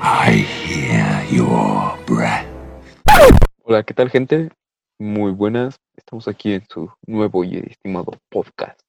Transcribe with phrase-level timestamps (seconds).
[0.00, 2.46] I hear your breath.
[3.62, 4.50] Hola, ¿qué tal, gente?
[4.98, 5.80] Muy buenas.
[5.96, 8.80] Estamos aquí en su nuevo y estimado podcast.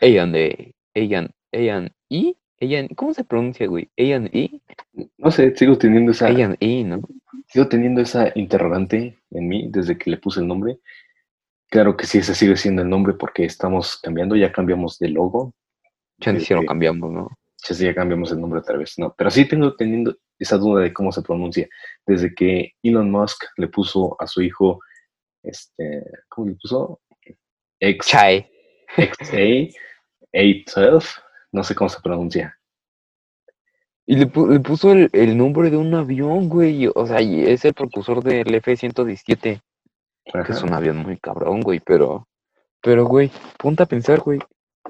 [0.00, 0.74] Ayan de.
[0.94, 1.30] Ayan.
[1.52, 2.36] Ayan y.
[2.60, 2.88] Ayan.
[2.88, 3.88] ¿Cómo se pronuncia, güey?
[3.96, 4.60] Ayan y.
[5.18, 7.00] No sé, sigo teniendo esa, Ayan y, ¿no?
[7.48, 10.78] sigo teniendo esa interrogante en mí desde que le puse el nombre.
[11.70, 15.54] Claro que sí, ese sigue siendo el nombre porque estamos cambiando, ya cambiamos de logo,
[16.18, 17.30] Ya ni siquiera lo Este, cambiamos, ¿no?
[17.66, 20.82] Ya, sí, ya cambiamos el nombre otra vez, no, pero sí tengo teniendo esa duda
[20.82, 21.68] de cómo se pronuncia
[22.06, 24.80] desde que Elon Musk le puso a su hijo,
[25.42, 27.00] este, ¿cómo le puso?
[27.80, 28.50] X, Chai.
[28.96, 29.74] XA,
[30.32, 32.56] A12, no sé cómo se pronuncia.
[34.06, 36.88] Y le, pu- le puso el, el nombre de un avión, güey.
[36.94, 39.60] O sea, y es el propulsor del F-117.
[40.24, 42.28] que es un avión muy cabrón, güey, pero,
[42.82, 44.38] pero, güey, ponte a pensar, güey,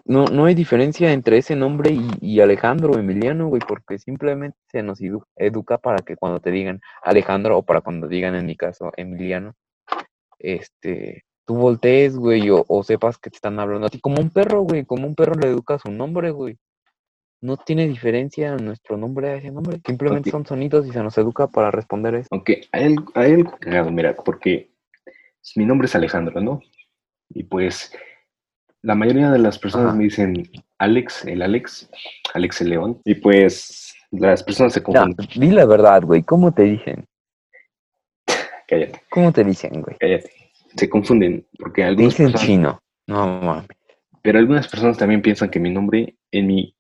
[0.05, 4.83] no, no hay diferencia entre ese nombre y, y Alejandro Emiliano, güey, porque simplemente se
[4.83, 8.57] nos edu- educa para que cuando te digan Alejandro o para cuando digan, en mi
[8.57, 9.55] caso, Emiliano,
[10.39, 14.31] este, tú voltees, güey, o, o sepas que te están hablando a ti, como un
[14.31, 16.59] perro, güey, como un perro le educa su nombre, güey.
[17.41, 21.47] No tiene diferencia nuestro nombre a ese nombre, simplemente son sonidos y se nos educa
[21.47, 22.29] para responder eso.
[22.31, 23.33] Aunque hay algo, hay
[23.77, 24.71] algo mira, porque
[25.57, 26.61] mi nombre es Alejandro, ¿no?
[27.29, 27.93] Y pues
[28.85, 29.97] la mayoría de las personas Ajá.
[29.97, 31.89] me dicen Alex, el Alex,
[32.35, 33.01] Alex el León.
[33.05, 35.17] Y pues las personas se confunden.
[35.35, 37.07] di la verdad, güey, ¿cómo te dicen?
[38.69, 39.97] Cállate, ¿Cómo te dicen, güey?
[39.99, 40.31] cállate.
[40.77, 42.79] Se confunden porque Te algunas dicen personas, chino.
[43.07, 43.67] No mames.
[44.23, 46.75] pero algunas personas también piensan que mi nombre en mi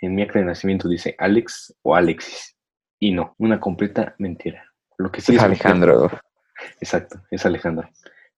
[0.00, 2.56] en mi acta de nacimiento dice Alex o Alexis.
[2.98, 4.64] Y no, una completa mentira.
[4.98, 6.10] Lo que sí Es es Alejandro.
[6.80, 7.88] Exacto, es Alejandro.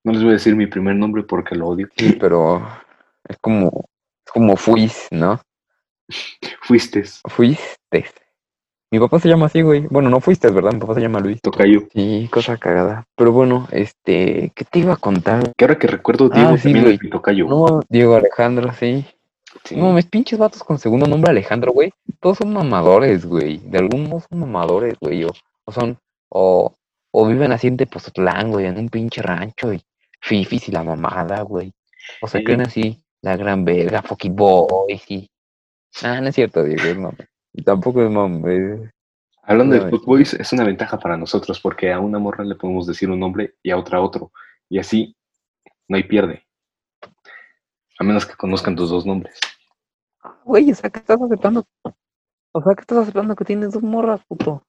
[0.03, 1.89] No les voy a decir mi primer nombre porque lo odio.
[1.97, 2.67] Sí, pero
[3.29, 3.87] es como,
[4.27, 5.41] es como fuis, ¿no?
[6.63, 8.05] Fuiste, Fuiste.
[8.91, 9.81] Mi papá se llama así, güey.
[9.91, 10.73] Bueno, no fuiste, ¿verdad?
[10.73, 11.41] Mi papá se llama Luis.
[11.41, 11.89] tocayo.
[11.93, 13.05] Sí, cosa cagada.
[13.17, 15.53] Pero bueno, este, ¿qué te iba a contar?
[15.57, 16.95] Que ahora que recuerdo, Ah, Diego sí, también güey.
[16.97, 17.47] es mi tocayo.
[17.49, 19.05] No, Diego Alejandro, sí.
[19.65, 19.77] Sí.
[19.77, 21.93] No, mis pinches vatos con segundo nombre Alejandro, güey.
[22.21, 23.59] Todos son mamadores, güey.
[23.59, 25.25] De algún modo son mamadores, güey.
[25.25, 25.31] O,
[25.65, 25.99] o son,
[26.29, 26.75] o,
[27.11, 29.83] o viven así en Tepozotlán, güey, en un pinche rancho y
[30.21, 31.73] fifis y la mamada, güey.
[32.21, 32.45] O se Sí.
[32.45, 35.31] creen así, la gran verga, fucking boy, sí.
[36.03, 37.27] Ah, no es cierto, Diego, es mame.
[37.55, 38.93] Y Tampoco es mame.
[39.43, 39.91] Hablando de Ay.
[39.91, 43.55] Footboys, es una ventaja para nosotros porque a una morra le podemos decir un nombre
[43.63, 44.31] y a otra otro.
[44.69, 45.17] Y así
[45.89, 46.47] no hay pierde.
[47.99, 49.39] A menos que conozcan tus dos nombres.
[50.45, 51.67] Güey, o sea, que estás aceptando.
[52.53, 54.67] O sea, que estás aceptando que tienes dos morras, puto.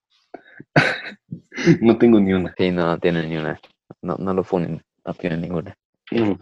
[1.81, 2.53] No tengo ni una.
[2.57, 3.59] Sí, no, no tienen ni una.
[4.01, 5.75] No, no lo ponen, no tienen ninguna.
[6.11, 6.37] No lo.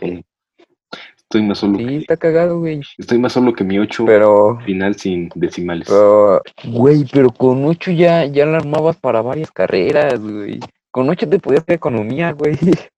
[1.30, 2.82] Estoy más solo Sí, que, está cagado, güey.
[2.98, 4.60] estoy más solo que mi ocho Pero.
[4.66, 5.88] final sin decimales.
[5.88, 10.60] Pero, güey, pero con ocho ya, ya la armabas para varias carreras, güey.
[10.92, 12.58] Con ocho te podías hacer economía, güey.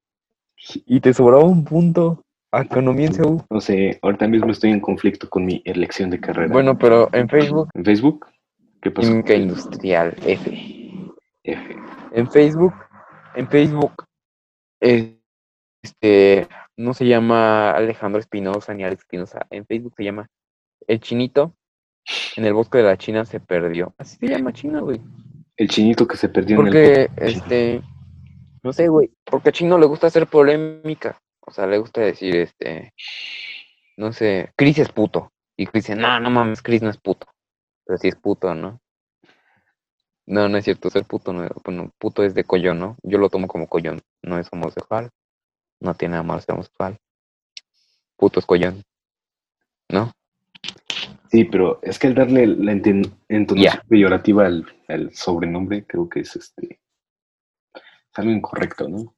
[0.88, 3.44] Y te sobraba un punto a economía en CU.
[3.52, 6.52] No sé, ahorita mismo estoy en conflicto con mi elección de carrera.
[6.52, 8.26] Bueno, pero en Facebook, ¿En Facebook?
[8.82, 9.10] ¿Qué pasó?
[9.10, 10.52] Química Industrial F.
[11.44, 11.76] F.
[12.14, 12.74] En Facebook,
[13.36, 14.06] en Facebook,
[14.80, 16.48] este,
[16.78, 19.48] no se llama Alejandro Espinosa ni Alex Espinosa.
[19.50, 20.28] En Facebook se llama
[20.88, 21.56] El Chinito.
[22.36, 23.94] En el bosque de la China se perdió.
[23.98, 25.02] Así se llama China, güey.
[25.58, 27.82] El chinito que se perdió en el Porque, este,
[28.62, 31.22] no sé, güey, porque a Chino le gusta hacer polémica.
[31.40, 32.94] O sea, le gusta decir, este,
[33.96, 35.32] no sé, Chris es puto.
[35.56, 37.28] Y Chris dice, no, no mames, Chris no es puto.
[37.86, 38.82] Pero sí es puto, ¿no?
[40.26, 42.98] No, no es cierto, ser puto no, bueno, puto es de collón, ¿no?
[43.04, 45.12] Yo lo tomo como collón, no es homosexual.
[45.86, 46.98] No tiene nada malo ser homosexual.
[48.18, 48.82] Puto collón.
[49.90, 50.12] ¿No?
[51.30, 56.36] Sí, pero es que el darle la entonación peyorativa al, al sobrenombre creo que es
[56.36, 56.80] este
[57.76, 59.14] es algo incorrecto, ¿no?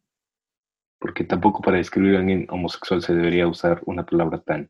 [0.99, 4.69] Porque tampoco para describir a alguien homosexual se debería usar una palabra tan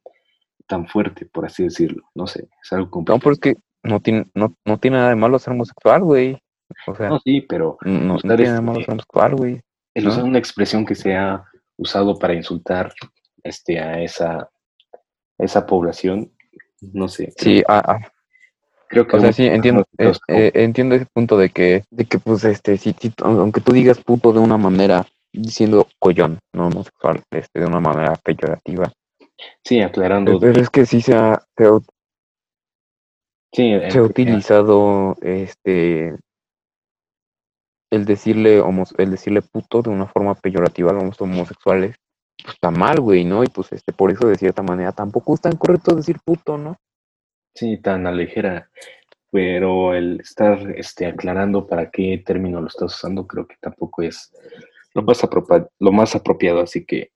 [0.67, 2.03] tan fuerte, por así decirlo.
[2.13, 3.19] No sé, es algo No, complicado.
[3.23, 6.37] pero es que no tiene, no, no tiene nada de malo ser homosexual, güey.
[6.85, 9.61] O sea, No, sí, pero no, no tiene nada de este- malo ser homosexual, güey.
[9.93, 10.09] el ¿no?
[10.11, 11.45] usar una expresión que se ha
[11.77, 12.93] usado para insultar
[13.43, 14.49] este a esa
[15.37, 16.31] esa población,
[16.93, 17.31] no sé.
[17.37, 18.11] Sí, ah, ah,
[18.87, 22.05] creo que o sea, muchas sí, entiendo, eh, eh, entiendo ese punto de que, de
[22.05, 26.67] que pues, este, si, si- aunque tú digas puto de una manera, diciendo collón, no
[26.67, 28.91] homosexual, este, de una manera peyorativa,
[29.63, 30.39] sí, aclarando.
[30.39, 31.79] pero es que sí se ha, se ha,
[33.53, 36.15] sí, se ha eh, utilizado, este,
[37.91, 41.95] el decirle, homos- el decirle puto de una forma peyorativa a los homosexuales,
[42.43, 43.43] pues está mal, güey, ¿no?
[43.43, 46.77] Y pues, este, por eso, de cierta manera, tampoco es tan correcto decir puto, ¿no?
[47.55, 48.69] Sí, tan a ligera.
[49.29, 54.31] pero el estar este, aclarando para qué término lo estás usando creo que tampoco es
[54.93, 57.11] lo más, apropiado, lo más apropiado, así que,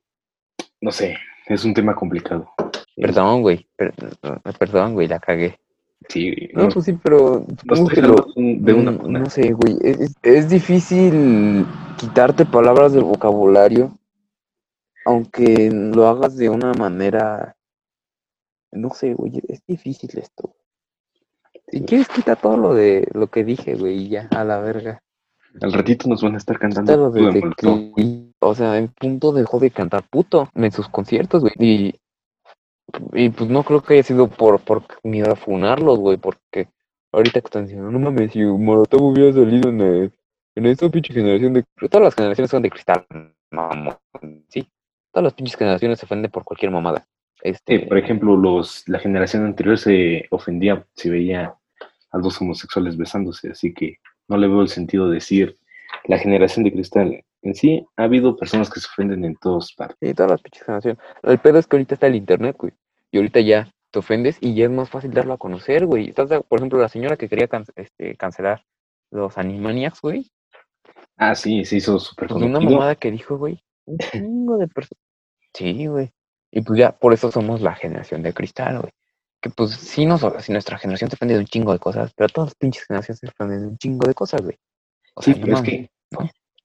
[0.82, 1.18] no sé,
[1.48, 2.52] es un tema complicado.
[2.96, 3.66] Perdón, güey.
[4.60, 5.61] perdón, güey, la cagué.
[6.10, 7.46] Sí, no, pues sí, pero
[8.36, 9.78] de una, no, no sé, güey.
[9.82, 11.66] Es, es, difícil
[11.98, 13.98] quitarte palabras del vocabulario,
[15.06, 17.56] aunque lo hagas de una manera.
[18.72, 19.42] No sé, güey.
[19.48, 20.56] Es difícil esto.
[21.68, 25.02] Si quieres, quita todo lo de lo que dije, güey, y ya, a la verga.
[25.62, 27.14] Al ratito nos van a estar cantando.
[28.40, 31.54] o sea, en punto dejó de cantar puto en sus conciertos, güey.
[31.60, 31.96] Y
[33.14, 36.68] y pues no creo que haya sido por, por miedo a funarlos, güey, porque
[37.12, 40.14] ahorita que están diciendo, no mames, si Molotov hubiera salido en, el,
[40.56, 41.64] en esta pinche generación de...
[41.90, 43.06] Todas las generaciones son de cristal,
[43.52, 43.98] mamón,
[44.50, 44.68] sí.
[45.12, 47.06] Todas las pinches generaciones se ofenden por cualquier mamada.
[47.44, 47.80] Este...
[47.80, 51.56] por ejemplo, los, la generación anterior se ofendía si veía
[52.12, 53.98] a dos homosexuales besándose, así que
[54.28, 55.58] no le veo el sentido de decir
[56.06, 57.24] la generación de cristal.
[57.42, 59.98] En sí, ha habido personas que se ofenden en todas partes.
[60.00, 61.04] Sí, todas las pinches generaciones.
[61.24, 62.72] El pedo es que ahorita está el internet, güey.
[63.12, 66.10] Y ahorita ya te ofendes y ya es más fácil darlo a conocer, güey.
[66.10, 68.64] ¿Estás por ejemplo, la señora que quería este, cancelar
[69.12, 70.32] los Animaniacs, güey.
[71.18, 73.62] Ah, sí, se hizo súper pues una mamada que dijo, güey.
[73.86, 75.04] Un chingo de personas.
[75.54, 76.10] Sí, güey.
[76.52, 78.92] Y pues ya, por eso somos la generación de cristal, güey.
[79.42, 82.30] Que pues sí, nos, si nuestra generación se ofende de un chingo de cosas, pero
[82.30, 84.56] todas las pinches generaciones se ofenden de un chingo de cosas, güey.
[85.20, 85.90] sí, pero es que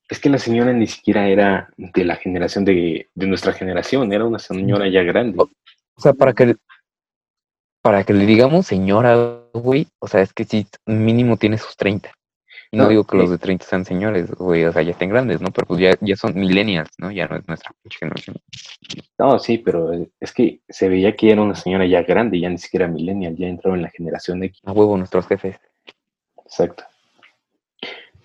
[0.09, 4.25] es que la señora ni siquiera era de la generación de, de nuestra generación, era
[4.25, 5.43] una señora ya grande.
[5.97, 6.57] O sea, para que
[7.87, 12.11] para que le digamos señora, güey, o sea, es que sí, mínimo tiene sus 30.
[12.73, 15.41] Y no, digo que los de 30 sean señores, güey, o sea, ya estén grandes,
[15.41, 15.53] ¿no?
[15.53, 17.13] Pero pues ya, ya son millennials, ¿no?
[17.13, 18.39] Ya no es nuestra generación.
[19.17, 22.59] No, sí, pero es que se veía que era una señora ya grande, ya ni
[22.59, 24.61] siquiera millennial, ya entraba en la generación X.
[24.65, 25.57] A huevo, nuestros jefes.
[26.45, 26.83] Exacto.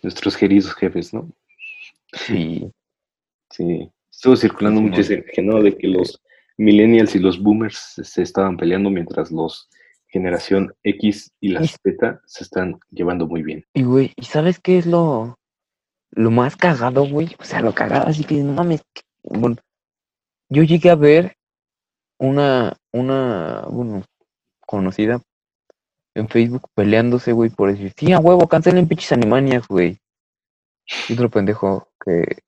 [0.02, 1.30] Nuestros queridos jefes, ¿no?
[2.14, 2.72] Sí.
[3.52, 3.92] Sí.
[4.10, 5.62] Estuvo circulando mucho ese ¿no?
[5.62, 6.20] De que los
[6.62, 9.70] millennials y los boomers se estaban peleando mientras los
[10.08, 13.66] generación X y la Z se están llevando muy bien.
[13.74, 15.40] Y güey, ¿y sabes qué es lo,
[16.12, 17.36] lo más cagado, güey?
[17.40, 18.82] O sea, lo cagado, así que no mames.
[19.24, 19.56] Bueno,
[20.50, 21.38] yo llegué a ver
[22.20, 24.04] una, una, bueno,
[24.68, 25.22] conocida
[26.14, 29.98] en Facebook peleándose, güey, por decir, sí, a huevo, cancelen pinches Animaniacs, güey.
[31.08, 32.40] Y otro pendejo que,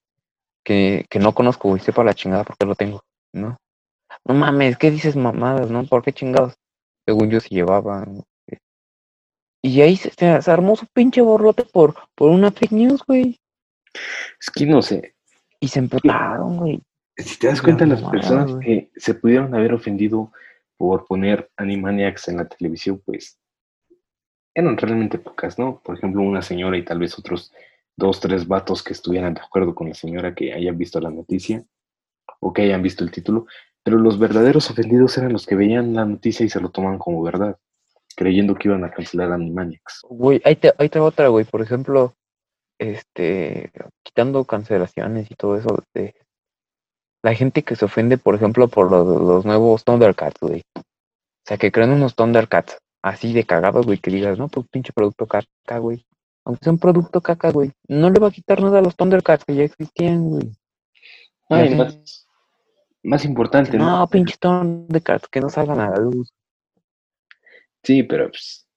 [0.66, 3.02] que, que no conozco, güey, sepa la chingada porque lo tengo,
[3.32, 3.58] ¿no?
[4.26, 5.86] No mames, ¿qué dices mamadas, no?
[5.86, 6.56] ¿Por qué chingados?
[7.06, 8.24] Según yo se llevaban.
[9.62, 13.40] Y ahí se, se, armó su pinche borrote por, por una fake news, güey.
[14.40, 15.16] Es que no sé.
[15.60, 16.82] Y se emputaron, güey.
[17.18, 20.32] Si te das cuenta, las personas que se pudieron haber ofendido
[20.78, 23.40] por poner Animaniacs en la televisión, pues
[24.56, 25.82] eran realmente pocas, ¿no?
[25.84, 27.54] Por ejemplo, una señora y tal vez otros
[27.96, 31.64] dos, tres vatos que estuvieran de acuerdo con la señora que hayan visto la noticia
[32.40, 33.46] o que hayan visto el título,
[33.84, 37.22] pero los verdaderos ofendidos eran los que veían la noticia y se lo toman como
[37.22, 37.58] verdad,
[38.16, 40.02] creyendo que iban a cancelar a Animaniacs.
[40.10, 41.46] Güey, ahí te, ahí te otra, güey.
[41.46, 42.16] Por ejemplo,
[42.80, 43.72] este,
[44.04, 46.16] quitando cancelaciones y todo eso, de,
[47.24, 50.64] la gente que se ofende, por ejemplo, por los, nuevos Thundercats, güey.
[50.76, 54.94] O sea, que crean unos Thundercats así de cagados, güey, que digas, no, pues pinche
[54.94, 56.06] producto caca, güey.
[56.46, 57.72] Aunque sea un producto caca, güey.
[57.88, 60.52] No le va a quitar nada a los Thundercats que ya existían, güey.
[61.50, 62.23] Ay, más,
[63.04, 63.78] más importante.
[63.78, 64.08] No, ¿no?
[64.08, 66.34] pinche Thundercats, que no salgan a la luz.
[67.84, 68.68] Sí, pero pues,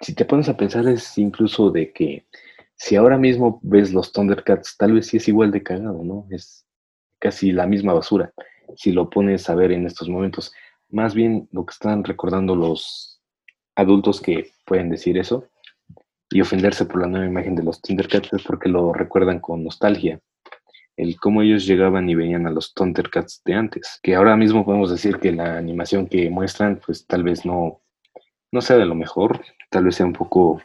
[0.00, 2.26] si te pones a pensar es incluso de que
[2.76, 6.26] si ahora mismo ves los Thundercats, tal vez sí es igual de cagado, ¿no?
[6.30, 6.66] Es
[7.18, 8.32] casi la misma basura.
[8.76, 10.52] Si lo pones a ver en estos momentos,
[10.88, 13.20] más bien lo que están recordando los
[13.74, 15.46] adultos que pueden decir eso
[16.30, 20.20] y ofenderse por la nueva imagen de los Thundercats es porque lo recuerdan con nostalgia
[21.00, 24.90] el cómo ellos llegaban y veían a los Thundercats de antes, que ahora mismo podemos
[24.90, 27.80] decir que la animación que muestran, pues tal vez no,
[28.52, 29.40] no sea de lo mejor,
[29.70, 30.60] tal vez sea un poco,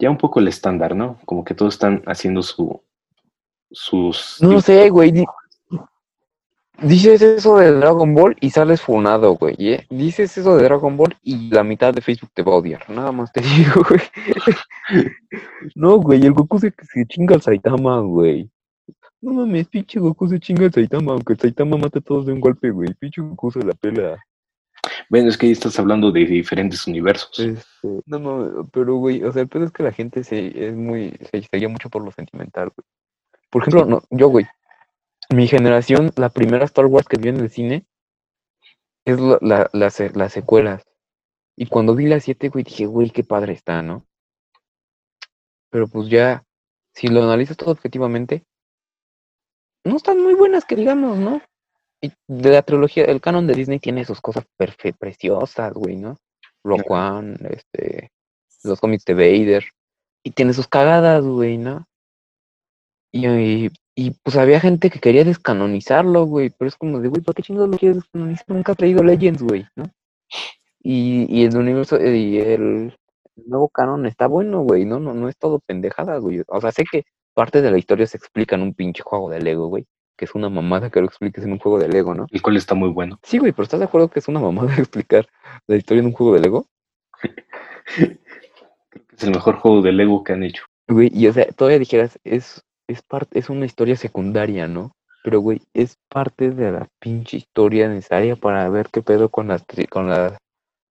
[0.00, 1.18] ya un poco el estándar, ¿no?
[1.24, 2.82] Como que todos están haciendo su,
[3.70, 4.38] sus...
[4.40, 5.12] No sé, güey.
[6.82, 9.54] Dices eso de Dragon Ball y sales funado, güey.
[9.60, 9.86] ¿eh?
[9.90, 12.90] Dices eso de Dragon Ball y la mitad de Facebook te va a odiar.
[12.90, 14.00] Nada más te digo, güey.
[15.76, 18.50] no, güey, el Goku se, se chinga al Saitama, güey.
[19.22, 22.32] No mames, pinche Goku se chinga el Saitama, aunque el Saitama mata a todos de
[22.32, 22.92] un golpe, güey.
[22.94, 24.20] Pinche Goku se la pela.
[25.08, 27.38] Bueno, es que ahí estás hablando de diferentes universos.
[27.38, 30.74] Este, no, no, pero güey, o sea, el pedo es que la gente se es
[30.74, 32.84] muy, se mucho por lo sentimental, güey.
[33.48, 34.46] Por ejemplo, no, yo, güey,
[35.30, 37.86] mi generación, la primera Star Wars que vi en el cine
[39.04, 40.84] es la, la, las secuelas.
[41.56, 44.04] Y cuando vi la 7, güey, dije, güey, qué padre está, ¿no?
[45.70, 46.44] Pero pues ya,
[46.92, 48.44] si lo analizas todo objetivamente,
[49.84, 51.40] no están muy buenas que digamos, ¿no?
[52.00, 56.16] Y de la trilogía, el canon de Disney tiene sus cosas perfe- preciosas, güey, ¿no?
[56.64, 58.10] Rock One, este,
[58.64, 59.64] los cómics de Vader,
[60.24, 61.84] y tiene sus cagadas, güey, ¿no?
[63.12, 67.22] Y, y, y, pues había gente que quería descanonizarlo, güey, pero es como de, güey,
[67.22, 68.46] ¿para qué chingados lo quieres descanonizar?
[68.48, 69.84] Nunca has leído Legends, güey, ¿no?
[70.82, 72.96] Y, y el universo, y el,
[73.36, 74.98] el nuevo canon está bueno, güey, ¿no?
[74.98, 76.42] No, no es todo pendejada, güey.
[76.48, 79.40] O sea, sé que parte de la historia se explica en un pinche juego de
[79.40, 79.86] Lego, güey.
[80.16, 82.26] Que es una mamada que lo expliques en un juego de Lego, ¿no?
[82.30, 83.18] El cual está muy bueno.
[83.22, 85.26] Sí, güey, pero ¿estás de acuerdo que es una mamada explicar
[85.66, 86.66] la historia en un juego de Lego?
[87.96, 90.64] Es el mejor juego de Lego que han hecho.
[90.86, 94.92] Güey, y o sea, todavía dijeras, es, es parte, es una historia secundaria, ¿no?
[95.24, 99.58] Pero, güey, es parte de la pinche historia necesaria para ver qué pedo con la,
[99.60, 100.36] tri- con la,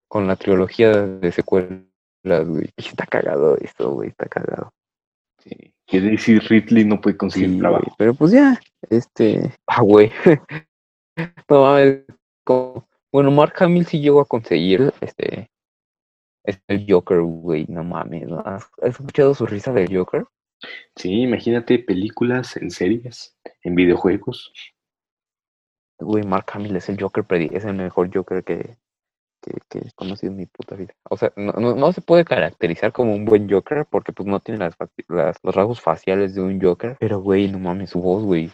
[0.07, 1.83] con la trilogía de secuelas,
[2.24, 2.69] güey.
[2.75, 4.71] Está cagado esto, güey, está cagado.
[5.39, 5.74] Sí.
[5.91, 7.93] Que Daisy Ridley no puede conseguir Sí, trabajo.
[7.98, 10.12] pero pues ya, este, ah, güey.
[11.50, 12.05] No mames,
[12.45, 15.51] como- bueno, Mark Hamill sí llegó a conseguir, este,
[16.45, 18.39] es el Joker, güey, no mames, ¿no?
[18.39, 20.24] ¿Has, has escuchado su risa del Joker?
[20.95, 24.53] Sí, imagínate películas, en series, en videojuegos.
[26.00, 28.77] Güey, Mark Hamill es el Joker, es el mejor Joker que,
[29.41, 30.93] que, que he conocido en mi puta vida.
[31.10, 34.39] O sea, no, no, no se puede caracterizar como un buen Joker porque pues no
[34.39, 36.98] tiene las, faci- las- los rasgos faciales de un Joker.
[37.00, 38.51] Pero, güey, no mames, su voz, güey,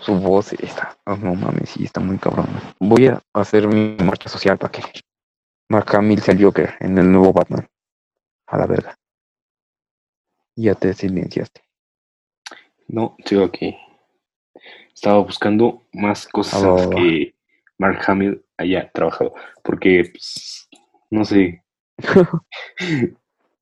[0.00, 2.46] su voz está, oh, no mames, sí, está muy cabrón.
[2.78, 4.82] Voy a hacer mi marcha social para que
[5.68, 7.66] Mark Hamill sea el Joker en el nuevo Batman.
[8.46, 8.94] A la verga.
[10.56, 11.62] Ya te silenciaste.
[12.88, 13.76] No, sigo aquí.
[14.94, 17.34] Estaba buscando más cosas Ah, que
[17.78, 19.34] Mark Hamill haya trabajado.
[19.62, 20.68] Porque, pues,
[21.10, 21.62] no sé,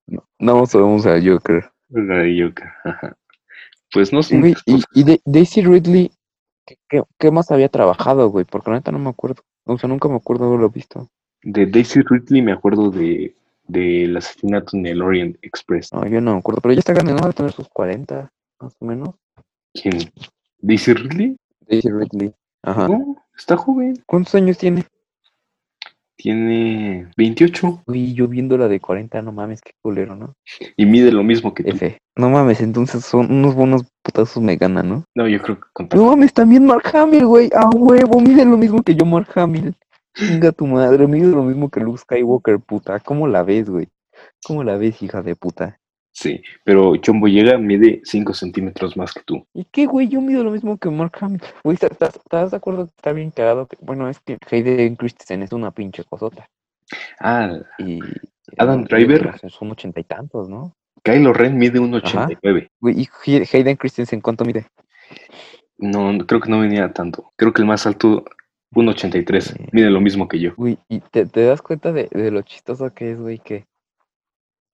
[0.06, 1.70] No, no sabemos al Joker.
[1.90, 2.68] la de Joker.
[2.84, 3.16] ajá.
[3.92, 4.40] Pues no sé.
[4.66, 6.10] Y, y de- Daisy Ridley,
[6.66, 8.44] ¿qué, qué, qué más había trabajado, güey?
[8.44, 9.42] Porque la neta no me acuerdo.
[9.64, 11.08] O sea, nunca me acuerdo de haberlo visto.
[11.42, 15.92] De Daisy Ridley me acuerdo de del asesinato en el Orient Express.
[15.92, 16.60] No, yo no me acuerdo.
[16.60, 17.32] Pero ya está grande, ¿no?
[17.32, 18.28] Tener sus 40,
[18.60, 19.10] más o menos.
[19.74, 20.12] ¿Quién?
[20.58, 21.36] ¿Daisy Ridley?
[21.68, 22.32] Daisy Ridley.
[22.62, 22.88] Ajá.
[22.88, 24.02] No, está joven.
[24.06, 24.84] ¿Cuántos años tiene?
[26.16, 30.34] Tiene 28 Uy, yo viendo la de 40, no mames, qué culero, ¿no?
[30.76, 31.70] y mide lo mismo que tú.
[31.70, 31.98] F.
[32.16, 35.04] No mames, entonces son unos buenos putazos me ganan, ¿no?
[35.14, 37.50] No, yo creo que con No mames, también Mark Hamill, güey.
[37.54, 39.74] A huevo, mide lo mismo que yo, Mark Hamill.
[40.14, 43.00] Chinga tu madre, mide lo mismo que Luke Skywalker, puta.
[43.00, 43.88] ¿Cómo la ves, güey?
[44.44, 45.79] ¿Cómo la ves, hija de puta?
[46.20, 49.42] Sí, pero John Boyega mide 5 centímetros más que tú.
[49.54, 50.06] ¿Y qué, güey?
[50.06, 51.40] Yo mido lo mismo que Mark Hamill.
[51.64, 53.66] Güey, ¿estás, de acuerdo que está bien cagado?
[53.66, 56.46] Que, bueno, es que Hayden Christensen es una pinche cosota.
[57.20, 58.00] Ah, Y...
[58.58, 59.28] Adam y Driver.
[59.34, 60.74] otros Son ochenta y tantos, ¿no?
[61.02, 62.68] Kylo Ren mide 1,89.
[62.80, 64.66] Güey, ¿y Hay- Hayden Christensen cuánto mide?
[65.78, 67.32] No, no, creo que no venía tanto.
[67.36, 68.24] Creo que el más alto,
[68.74, 69.40] 1,83.
[69.40, 69.54] Sí.
[69.72, 70.52] Mide lo mismo que yo.
[70.56, 73.38] Güey, ¿y te, te das cuenta de, de lo chistoso que es, güey?
[73.38, 73.64] Que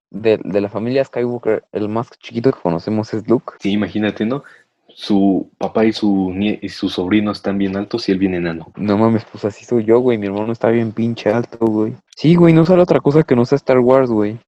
[0.09, 3.53] de, de la familia Skywalker, el más chiquito que conocemos es Luke.
[3.59, 4.43] Sí, imagínate, ¿no?
[4.89, 8.71] Su papá y su, y su sobrino están bien altos y él bien enano.
[8.77, 10.17] No mames, pues así soy yo, güey.
[10.17, 11.95] Mi hermano está bien pinche alto, güey.
[12.15, 14.39] Sí, güey, no sale otra cosa que no sea Star Wars, güey.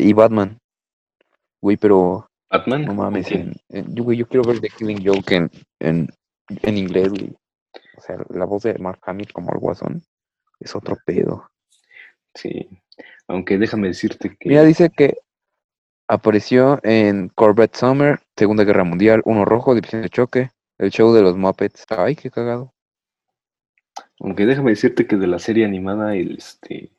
[0.00, 0.58] Y Batman.
[1.60, 2.84] Güey, pero Batman.
[2.86, 6.08] no mames, ¿con en, en- yo, güey, yo quiero ver The Killing Joke en, en,
[6.48, 7.32] en inglés, güey.
[7.98, 10.02] O sea, la voz de Mark Hamill como el guasón
[10.60, 11.50] es otro pedo.
[12.34, 12.68] Sí.
[13.28, 14.48] Aunque déjame decirte que.
[14.48, 15.18] Mira, dice que
[16.08, 21.22] apareció en Corvette Summer, Segunda Guerra Mundial, Uno Rojo, División de Choque, El Show de
[21.22, 21.86] los Muppets.
[21.90, 22.74] Ay, qué cagado.
[24.20, 26.90] Aunque déjame decirte que de la serie animada, el este.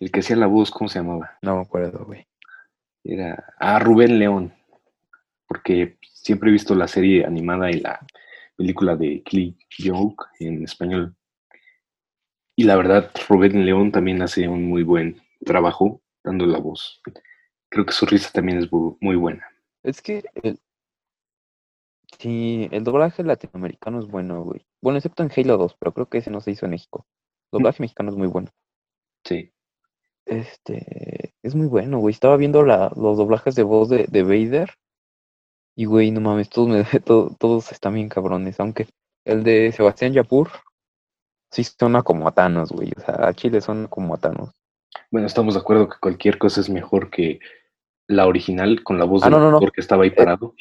[0.00, 1.38] El que hacía la voz, ¿cómo se llamaba?
[1.40, 2.26] No me acuerdo, güey.
[3.04, 3.44] Era.
[3.58, 4.52] Ah, Rubén León.
[5.46, 8.04] Porque siempre he visto la serie animada y la
[8.56, 11.14] película de Killing Joke en español.
[12.56, 17.00] Y la verdad, Rubén León también hace un muy buen trabajo dando la voz.
[17.68, 19.46] Creo que su risa también es muy buena.
[19.82, 20.58] Es que el...
[22.18, 24.64] Sí, el doblaje latinoamericano es bueno, güey.
[24.80, 27.06] Bueno, excepto en Halo 2, pero creo que ese no se hizo en México.
[27.50, 28.50] El doblaje mexicano es muy bueno.
[29.24, 29.52] Sí.
[30.24, 32.12] Este, es muy bueno, güey.
[32.12, 34.70] Estaba viendo la, los doblajes de voz de, de Vader.
[35.76, 38.60] Y, güey, no mames, todos, me- todo- todos están bien cabrones.
[38.60, 38.86] Aunque
[39.24, 40.50] el de Sebastián Yapur
[41.54, 42.90] sí suena como a Thanos, güey.
[42.96, 44.50] O sea, a Chile suena como a Thanos.
[45.10, 47.38] Bueno, estamos de acuerdo que cualquier cosa es mejor que
[48.08, 49.70] la original con la voz Ah, del no, no, no.
[49.70, 50.54] que estaba ahí parado.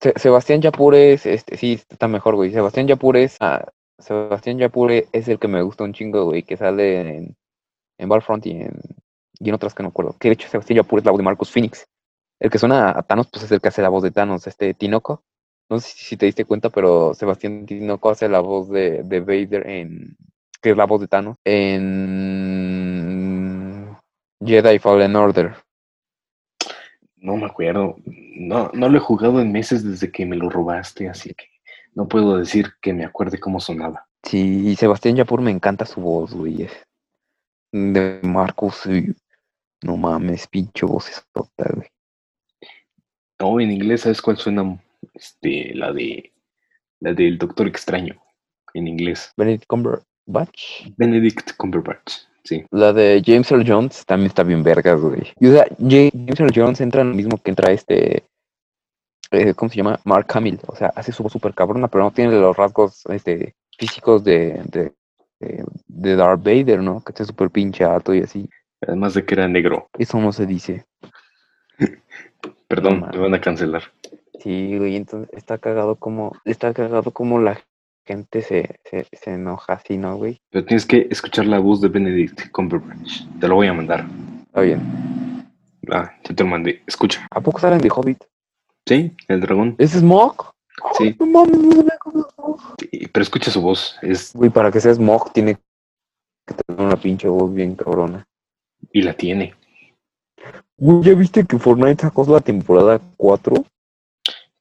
[0.00, 2.50] Se- Sebastián Yapur es, este, sí, está mejor, güey.
[2.52, 3.64] Sebastián Yapur es, ah,
[3.98, 7.36] Sebastián Yapure es el que me gusta un chingo, güey, que sale en,
[7.98, 8.80] en Battlefront y en,
[9.38, 10.16] y en otras que no acuerdo.
[10.18, 11.86] Que de hecho Sebastián Yapure es la voz de Marcus Phoenix.
[12.40, 14.74] El que suena a Thanos, pues es el que hace la voz de Thanos, este
[14.74, 15.22] Tinoco.
[15.72, 19.66] No sé si, te diste cuenta, pero Sebastián Tinoco hace la voz de, de Vader
[19.66, 20.18] en.
[20.60, 21.38] que es la voz de Thanos.
[21.46, 22.36] En.
[24.44, 25.54] Jedi Fallen Order.
[27.16, 27.96] No me acuerdo.
[28.04, 31.46] No, no lo he jugado en meses desde que me lo robaste, así que
[31.94, 34.06] no puedo decir que me acuerde cómo sonaba.
[34.24, 36.68] Sí, y Sebastián Yapur me encanta su voz, güey.
[37.72, 39.16] De Marcus, y-
[39.82, 41.88] no mames, pinche voz es güey.
[43.40, 44.78] No, en inglés, ¿sabes cuál suena?
[45.14, 46.32] Este, la de
[47.00, 48.20] la del Doctor Extraño.
[48.74, 49.32] En inglés.
[49.36, 50.88] Benedict Cumberbatch.
[50.96, 52.12] Benedict Cumberbatch.
[52.44, 52.64] Sí.
[52.70, 55.32] La de James Earl Jones también está bien vergas, güey.
[55.38, 55.76] Y o sea, Ja-
[56.12, 58.24] James Earl Jones entra en lo mismo que entra este.
[59.30, 60.00] eh, ¿Cómo se llama?
[60.04, 60.58] Mark Hamill.
[60.66, 64.60] O sea, hace su voz súper cabrona, pero no tiene los rasgos este, físicos de,
[64.66, 64.92] de,
[65.40, 67.02] de, de Darth Vader, ¿no?
[67.04, 68.48] Que esté súper pinche alto y así.
[68.80, 69.88] Además de que era negro.
[69.98, 70.86] Eso no se dice.
[72.68, 73.82] Perdón, No me van a cancelar.
[74.40, 76.32] Sí, güey, entonces está cagado como.
[76.44, 77.60] Está cagado como la
[78.06, 80.40] gente se, se, se enoja así, ¿no, güey?
[80.50, 83.24] Pero tienes que escuchar la voz de Benedict Cumberbatch.
[83.40, 84.06] Te lo voy a mandar.
[84.46, 84.80] Está bien.
[85.90, 86.82] Ah, ya te lo mandé.
[86.86, 87.26] Escucha.
[87.30, 88.24] ¿A poco salen de Hobbit?
[88.86, 89.74] Sí, el dragón.
[89.78, 90.52] ¿Es Smog?
[90.98, 91.14] Sí.
[91.20, 91.84] No mames, no
[93.12, 93.96] pero escucha su voz.
[94.02, 95.56] Es, Güey, para que sea Smog tiene
[96.46, 98.26] que tener una pinche voz bien cabrona.
[98.90, 99.54] y la tiene.
[100.76, 103.64] Güey, ¿ya viste que Fortnite sacó la temporada 4?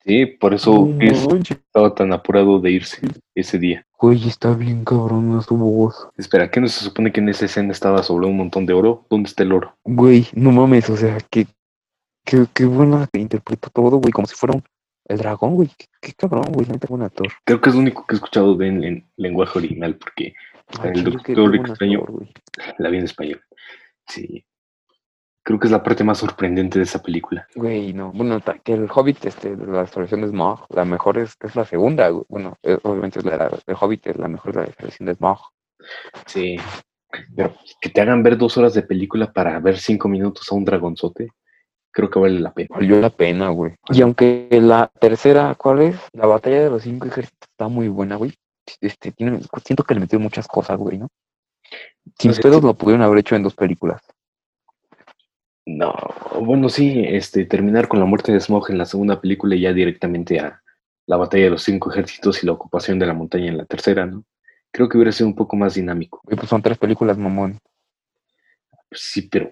[0.05, 3.85] Sí, por eso No es- estaba tan apurado de irse ese día.
[3.99, 6.07] Güey, está bien cabrona su voz.
[6.17, 9.05] Espera, ¿qué no se supone que en esa escena estaba sobre un montón de oro?
[9.09, 9.75] ¿Dónde está el oro?
[9.83, 11.45] Güey, no mames, o sea, que
[12.25, 14.63] qué, qué buena que interpreta todo, güey, como si fuera un,
[15.05, 15.69] el dragón, güey.
[15.77, 17.27] Qué, qué cabrón, güey, no buen actor.
[17.45, 20.33] Creo que es lo único que he escuchado de él en lenguaje original, porque
[20.79, 21.99] Ay, El Doctor Extraño.
[21.99, 22.27] actor,
[22.79, 23.41] la vi en español.
[24.07, 24.43] Sí.
[25.51, 27.45] Creo que es la parte más sorprendente de esa película.
[27.55, 28.13] Güey, no.
[28.13, 32.07] Bueno, que el Hobbit, este, la restauración de Smog, la mejor es, es la segunda,
[32.07, 32.23] güey.
[32.29, 35.39] Bueno, eh, obviamente es la, la- el Hobbit, es la mejor la restauración de Smog.
[36.25, 36.55] Sí.
[37.35, 40.63] Pero que te hagan ver dos horas de película para ver cinco minutos a un
[40.63, 41.31] dragonzote,
[41.91, 42.69] creo que vale la pena.
[42.71, 43.73] Valió la pena, güey.
[43.89, 45.97] Y aunque la tercera, ¿cuál es?
[46.13, 48.33] La batalla de los cinco ejércitos está muy buena, güey.
[48.79, 51.09] Este, tiene, siento que le metió muchas cosas, güey, ¿no?
[52.17, 52.65] Sin No sé, pedos sí.
[52.67, 54.01] lo pudieron haber hecho en dos películas.
[55.65, 55.93] No,
[56.39, 59.73] bueno, sí, este, terminar con la muerte de Smog en la segunda película y ya
[59.73, 60.61] directamente a
[61.05, 64.05] la batalla de los cinco ejércitos y la ocupación de la montaña en la tercera,
[64.05, 64.23] ¿no?
[64.71, 66.21] Creo que hubiera sido un poco más dinámico.
[66.23, 67.59] Güey, pues son tres películas, mamón.
[68.91, 69.51] Sí, pero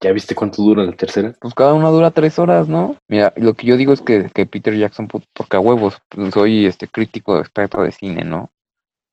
[0.00, 1.34] ¿ya viste cuánto dura la tercera?
[1.40, 2.96] Pues cada una dura tres horas, ¿no?
[3.08, 6.32] Mira, lo que yo digo es que, que Peter Jackson, pu- porque a huevos, pues,
[6.34, 8.50] soy este crítico experto de cine, ¿no?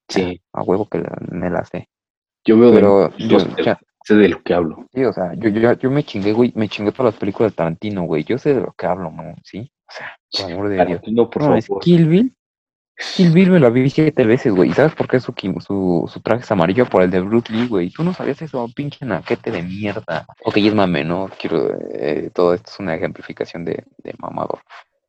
[0.09, 1.89] Sí, A huevo que la- me la sé.
[2.45, 2.81] yo veo de
[3.27, 3.39] yo,
[4.07, 4.87] sé de lo que hablo.
[4.93, 7.55] sí, o sea, yo, yo, yo me chingué, güey, me chingué todas las películas de
[7.57, 8.23] Tarantino, güey.
[8.23, 9.35] Yo sé de lo que hablo, ¿no?
[9.43, 9.71] ¿Sí?
[9.87, 11.01] O sea, por amor de Dios.
[11.29, 11.83] Por No, es favor.
[11.83, 12.33] Kill Bill.
[13.15, 14.71] Kill Bill me lo vi siete veces, güey.
[14.71, 16.85] ¿Y sabes por qué su, su, su traje es amarillo?
[16.87, 17.91] Por el de Bruce Lee, güey.
[17.91, 20.25] Tú no sabías eso, pinche naquete de mierda.
[20.43, 21.29] Ok, es mame, ¿no?
[21.39, 24.61] Quiero, eh, todo esto es una ejemplificación de, de mamador.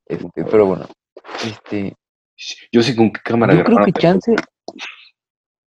[0.06, 0.86] Este, pero bueno,
[1.44, 1.94] este,
[2.72, 4.34] Yo sé con qué cámara yo creo que chance.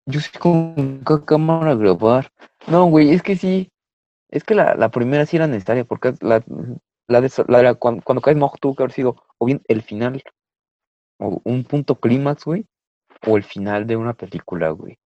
[0.07, 2.31] Yo sé con qué cámara grabar.
[2.69, 3.71] No, güey, es que sí.
[4.29, 6.43] Es que la, la primera sí era necesaria, porque la,
[7.07, 9.83] la de, la la- cuando, cuando caes Mog tuvo que haber sido o bien el
[9.83, 10.23] final,
[11.19, 12.67] o un punto clímax, güey,
[13.27, 14.99] o el final de una película, güey.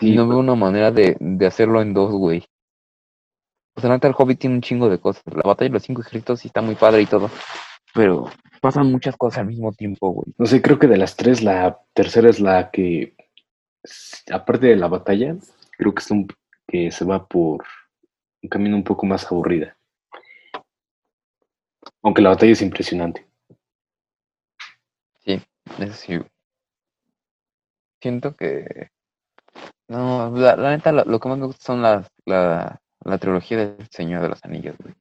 [0.00, 2.44] Sí, Y no veo una manera de, de hacerlo en dos, güey.
[3.76, 5.22] O sea, neta, el Hobbit tiene un chingo de cosas.
[5.26, 7.30] La batalla de los cinco ejércitos sí está muy padre y todo.
[7.94, 8.28] Pero
[8.60, 10.26] pasan muchas cosas al mismo tiempo, güey.
[10.36, 13.14] No sé, creo que de las tres, la tercera es la que,
[14.32, 15.36] aparte de la batalla,
[15.76, 16.26] creo que, es un,
[16.68, 17.64] que se va por
[18.42, 19.76] un camino un poco más aburrida.
[22.02, 23.26] Aunque la batalla es impresionante.
[25.24, 25.42] Sí,
[25.78, 26.20] eso sí.
[28.00, 28.90] Siento que.
[29.88, 33.56] No, la, la neta, lo, lo que más me gusta son las, la, la trilogía
[33.56, 34.94] del Señor de los Anillos, güey.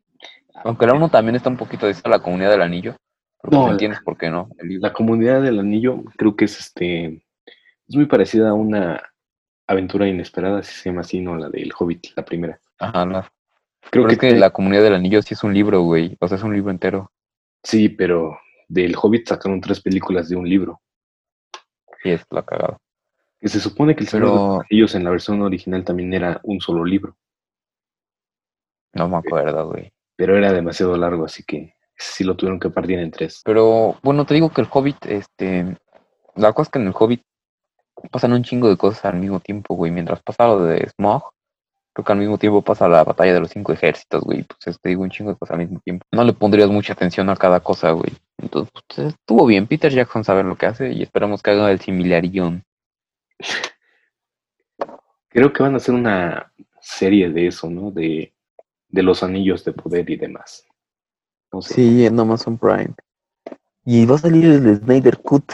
[0.64, 2.96] Aunque la uno también está un poquito de esta, la comunidad del anillo.
[3.44, 4.50] No, entiendes por qué no.
[4.58, 7.24] La comunidad del anillo creo que es este
[7.88, 9.02] es muy parecida a una
[9.68, 12.60] aventura inesperada, si se llama así, no la del Hobbit, la primera.
[12.80, 13.22] Ajá, no.
[13.90, 16.18] Creo Pero que, es que la comunidad del anillo sí es un libro, güey.
[16.20, 17.12] O sea, es un libro entero.
[17.64, 18.38] sí, pero
[18.70, 20.82] del Hobbit sacaron tres películas de un libro.
[22.04, 22.78] Sí, es la cagada.
[23.40, 26.14] Que se supone que el Señor de los Pero Anillos en la versión original también
[26.14, 27.16] era un solo libro,
[28.94, 29.92] no me acuerdo, güey.
[30.16, 33.42] pero era demasiado largo, así que sí lo tuvieron que partir en tres.
[33.46, 35.78] Pero bueno, te digo que el Hobbit, este.
[36.36, 37.22] La cosa es que en el Hobbit
[38.12, 39.92] pasan un chingo de cosas al mismo tiempo, güey.
[39.92, 41.34] Mientras pasa lo de Smog,
[41.94, 44.44] creo que al mismo tiempo pasa la batalla de los cinco ejércitos, güey.
[44.44, 46.06] Pues te digo un chingo de cosas al mismo tiempo.
[46.12, 48.12] No le pondrías mucha atención a cada cosa, güey.
[48.38, 49.68] Entonces, pues, estuvo bien.
[49.68, 52.64] Peter Jackson sabe lo que hace y esperamos que haga el similarión.
[55.30, 57.92] Creo que van a hacer una serie de eso, ¿no?
[57.92, 58.34] De,
[58.90, 60.66] de los anillos de poder y demás.
[61.52, 61.74] No sé.
[61.74, 62.94] Sí, en Amazon Prime.
[63.86, 65.52] Y va a salir el Snyder Cut.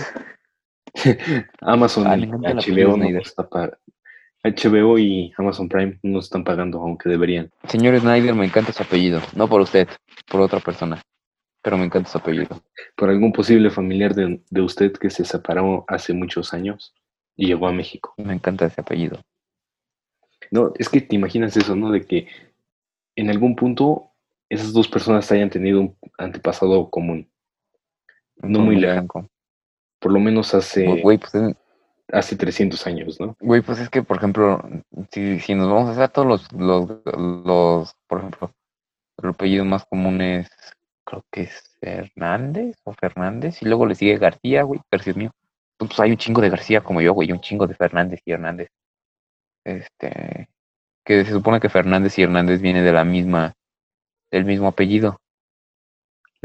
[1.61, 2.97] Amazon y HBO,
[3.49, 3.77] para...
[4.43, 7.49] HBO y Amazon Prime no están pagando, aunque deberían.
[7.67, 9.21] Señor Snyder, me encanta su apellido.
[9.35, 9.87] No por usted,
[10.29, 11.01] por otra persona.
[11.61, 12.61] Pero me encanta su apellido.
[12.97, 16.93] Por algún posible familiar de, de usted que se separó hace muchos años
[17.37, 18.13] y llegó a México.
[18.17, 19.19] Me encanta ese apellido.
[20.51, 21.89] No, es que te imaginas eso, ¿no?
[21.89, 22.27] De que
[23.15, 24.11] en algún punto
[24.49, 27.29] esas dos personas hayan tenido un antepasado común.
[28.37, 29.29] No muy lejano.
[30.03, 31.31] Por lo menos hace, Güey, pues
[32.11, 33.37] hace 300 años, ¿no?
[33.39, 34.61] Güey, pues es que, por ejemplo,
[35.11, 38.51] si, si nos vamos a hacer todos los, los, los, por ejemplo,
[39.21, 40.49] el apellido más común es,
[41.05, 45.31] creo que es Hernández o Fernández, y luego le sigue García, güey, García mío.
[45.77, 48.67] Pues hay un chingo de García como yo, güey, un chingo de Fernández y Hernández.
[49.63, 50.49] Este,
[51.05, 53.53] que se supone que Fernández y Hernández viene de la misma,
[54.29, 55.17] del mismo apellido.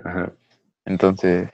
[0.05, 0.33] Ajá.
[0.85, 1.51] Entonces,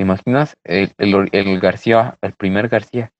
[0.00, 3.12] ¿te imaginas el, el, el García, el primer García?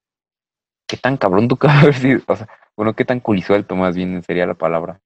[0.89, 2.03] ¿Qué tan cabrón tú cabes?
[2.27, 4.99] O sea, bueno, qué tan culisuelto más bien sería la palabra.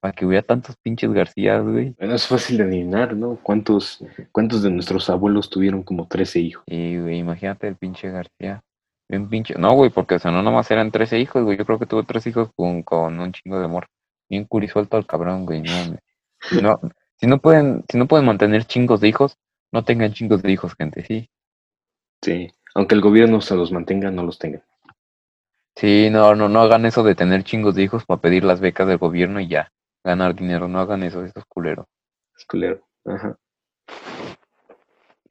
[0.00, 1.94] Para que hubiera tantos pinches García, güey.
[2.00, 3.38] Bueno, es fácil de adivinar, ¿no?
[3.44, 6.64] ¿Cuántos, ¿Cuántos de nuestros abuelos tuvieron como 13 hijos?
[6.66, 8.64] Sí, güey, imagínate el pinche García.
[9.08, 9.54] Bien pinche.
[9.56, 11.56] No, güey, porque o sea, no nomás eran 13 hijos, güey.
[11.56, 13.86] Yo creo que tuvo tres hijos con, con un chingo de amor.
[14.28, 15.62] Bien curisuelto al cabrón, güey.
[15.62, 15.96] No,
[16.60, 16.80] no,
[17.20, 19.38] si no pueden, si no pueden mantener chingos de hijos,
[19.74, 21.28] no tengan chingos de hijos, gente, sí.
[22.22, 24.62] Sí, aunque el gobierno se los mantenga, no los tengan.
[25.74, 28.86] Sí, no, no, no hagan eso de tener chingos de hijos para pedir las becas
[28.86, 29.72] del gobierno y ya
[30.04, 30.68] ganar dinero.
[30.68, 31.88] No hagan eso, eso es culero.
[32.38, 32.86] Es culero.
[33.04, 33.36] Ajá.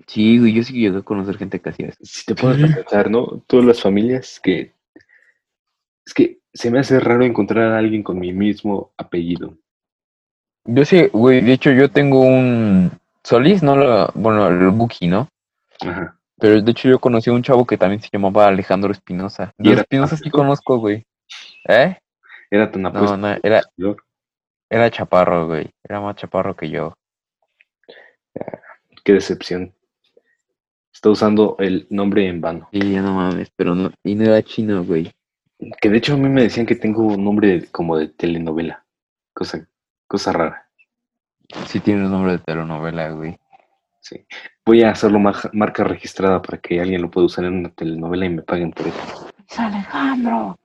[0.08, 2.00] Sí, güey, yo sí llegué a conocer gente que hacía eso.
[2.02, 3.42] Si te pones a pensar, ¿no?
[3.48, 4.74] Todas las familias que.
[6.06, 9.58] Es que se me hace raro encontrar a alguien con mi mismo apellido.
[10.66, 12.92] Yo sí, güey, de hecho yo tengo un
[13.24, 15.30] Solís, no lo, bueno, el Buki, ¿no?
[15.82, 16.18] Ajá.
[16.38, 19.54] Pero de hecho yo conocí a un chavo que también se llamaba Alejandro Espinosa.
[19.58, 21.06] Y Espinosa sí conozco, güey.
[21.70, 21.98] ¿Eh?
[22.52, 23.16] Era tan apuesto.
[23.16, 23.62] No, no, era,
[24.70, 25.70] era chaparro, güey.
[25.84, 26.94] Era más chaparro que yo.
[29.04, 29.74] Qué decepción.
[30.94, 32.70] Está usando el nombre en vano.
[32.72, 35.12] Sí, ya no mames, pero no, y no era chino, güey.
[35.82, 38.86] Que de hecho a mí me decían que tengo un nombre como de telenovela.
[39.34, 39.68] Cosa,
[40.08, 40.70] cosa rara.
[41.68, 43.38] Sí tiene un nombre de telenovela, güey.
[44.00, 44.26] Sí.
[44.66, 48.30] Voy a hacerlo marca registrada para que alguien lo pueda usar en una telenovela y
[48.30, 49.30] me paguen por eso.
[49.58, 50.60] Alejandro,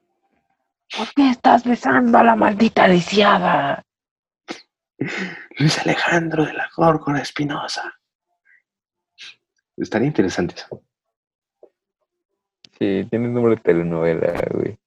[0.97, 3.85] ¿por qué estás besando a la maldita lisiada?
[5.59, 7.95] Luis Alejandro de la Górgora Espinosa.
[9.77, 10.83] Estaría interesante eso.
[12.79, 14.79] Sí, tiene nombre de telenovela, güey.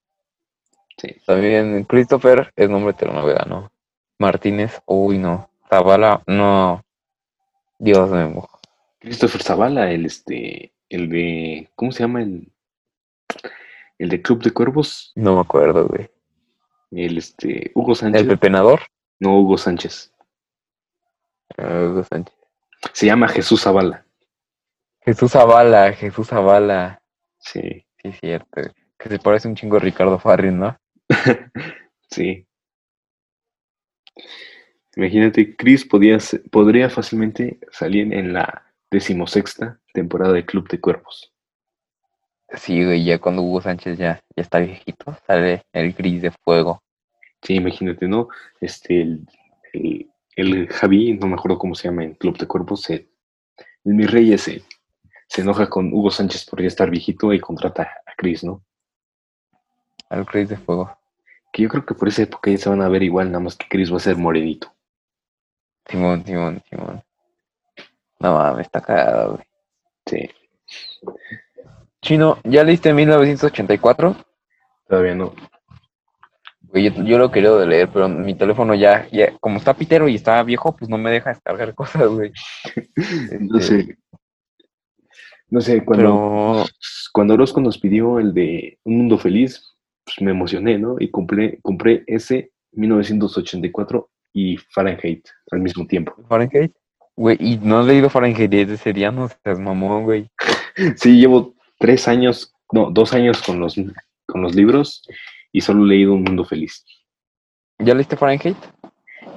[0.98, 1.16] Sí.
[1.26, 3.72] También Christopher es nombre de telenovela, ¿no?
[4.18, 5.48] Martínez, uy, no.
[5.72, 6.84] Zavala, no.
[7.78, 8.46] Dios mío.
[8.98, 12.20] Christopher Zavala, el este, el de, ¿cómo se llama?
[12.20, 12.52] El,
[13.98, 15.12] el de Club de Cuervos.
[15.14, 16.10] No me acuerdo, güey.
[16.90, 18.20] El este, Hugo Sánchez.
[18.20, 18.80] ¿El pepenador?
[19.18, 20.12] No, Hugo Sánchez.
[21.56, 22.36] Ah, Hugo Sánchez.
[22.92, 24.04] Se llama Jesús Zavala.
[25.00, 27.02] Jesús Zavala, Jesús Zavala.
[27.38, 27.86] Sí.
[28.02, 28.60] Sí, cierto.
[28.98, 30.76] Que se parece un chingo a Ricardo Farrin, ¿no?
[32.10, 32.46] sí.
[34.96, 36.18] Imagínate, Chris podía,
[36.50, 41.32] podría fácilmente salir en la decimosexta temporada de Club de Cuervos.
[42.54, 46.82] Sí, güey, ya cuando Hugo Sánchez ya, ya está viejito, sale el gris de fuego.
[47.40, 48.28] Sí, imagínate, ¿no?
[48.60, 49.00] Este,
[49.72, 53.08] el, el, Javi, no me acuerdo cómo se llama en Club de Cuervos, el,
[53.84, 54.62] el mi rey ese,
[55.26, 58.62] se enoja con Hugo Sánchez por ya estar viejito y contrata a Chris, ¿no?
[60.10, 60.94] Al Chris de fuego.
[61.54, 63.56] Que yo creo que por esa época ya se van a ver igual, nada más
[63.56, 64.72] que Chris va a ser morenito.
[65.86, 67.02] Simón, Simón, Simón.
[68.20, 69.44] No mames, está cagado, güey.
[70.06, 70.30] Sí.
[72.00, 74.16] Chino, ¿ya leíste 1984?
[74.88, 75.34] Todavía no.
[76.62, 80.14] Güey, yo, lo quería de leer, pero mi teléfono ya, ya, como está pitero y
[80.14, 82.32] está viejo, pues no me deja descargar cosas, güey.
[83.40, 83.80] no sé.
[83.80, 83.98] Este,
[85.50, 86.64] no sé, cuando,
[87.12, 90.96] cuando Orozco nos pidió el de Un Mundo Feliz, pues me emocioné, ¿no?
[90.98, 96.14] Y compré, compré ese 1984 y Fahrenheit al mismo tiempo.
[96.28, 96.74] ¿Fahrenheit?
[97.16, 99.10] Güey, ¿y no has leído Fahrenheit desde ese día?
[99.10, 100.30] No seas mamón, güey.
[100.96, 103.76] sí, llevo tres años no, dos años con los,
[104.26, 105.02] con los libros
[105.52, 106.84] y solo he leído Un Mundo Feliz.
[107.78, 108.56] ¿Ya leíste Fahrenheit?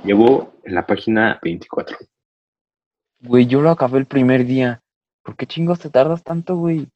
[0.03, 1.97] Llevo en la página 24.
[3.19, 4.81] Güey, yo lo acabé el primer día.
[5.21, 6.87] ¿Por qué chingos te tardas tanto, güey?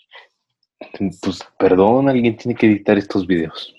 [1.21, 3.75] Pues perdón, alguien tiene que editar estos videos.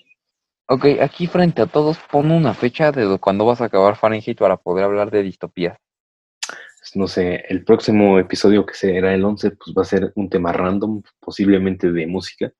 [0.73, 4.55] Ok, aquí frente a todos pon una fecha de cuando vas a acabar Fahrenheit para
[4.55, 5.77] poder hablar de distopías.
[6.47, 10.29] Pues, No sé, el próximo episodio que será el 11, pues va a ser un
[10.29, 12.53] tema random, posiblemente de música.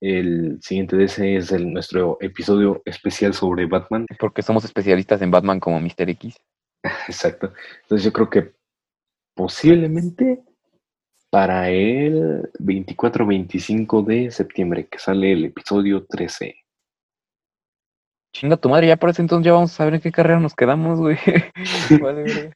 [0.00, 4.06] El siguiente de ese es el, nuestro episodio especial sobre Batman.
[4.18, 6.08] Porque somos especialistas en Batman como Mr.
[6.08, 6.36] X.
[7.06, 7.52] Exacto.
[7.82, 8.54] Entonces yo creo que
[9.34, 10.42] posiblemente
[11.28, 16.62] para el 24-25 de septiembre, que sale el episodio 13.
[18.38, 20.54] Chinga tu madre, ya por ese entonces ya vamos a saber en qué carrera nos
[20.54, 21.16] quedamos, güey.
[22.02, 22.50] vale, güey.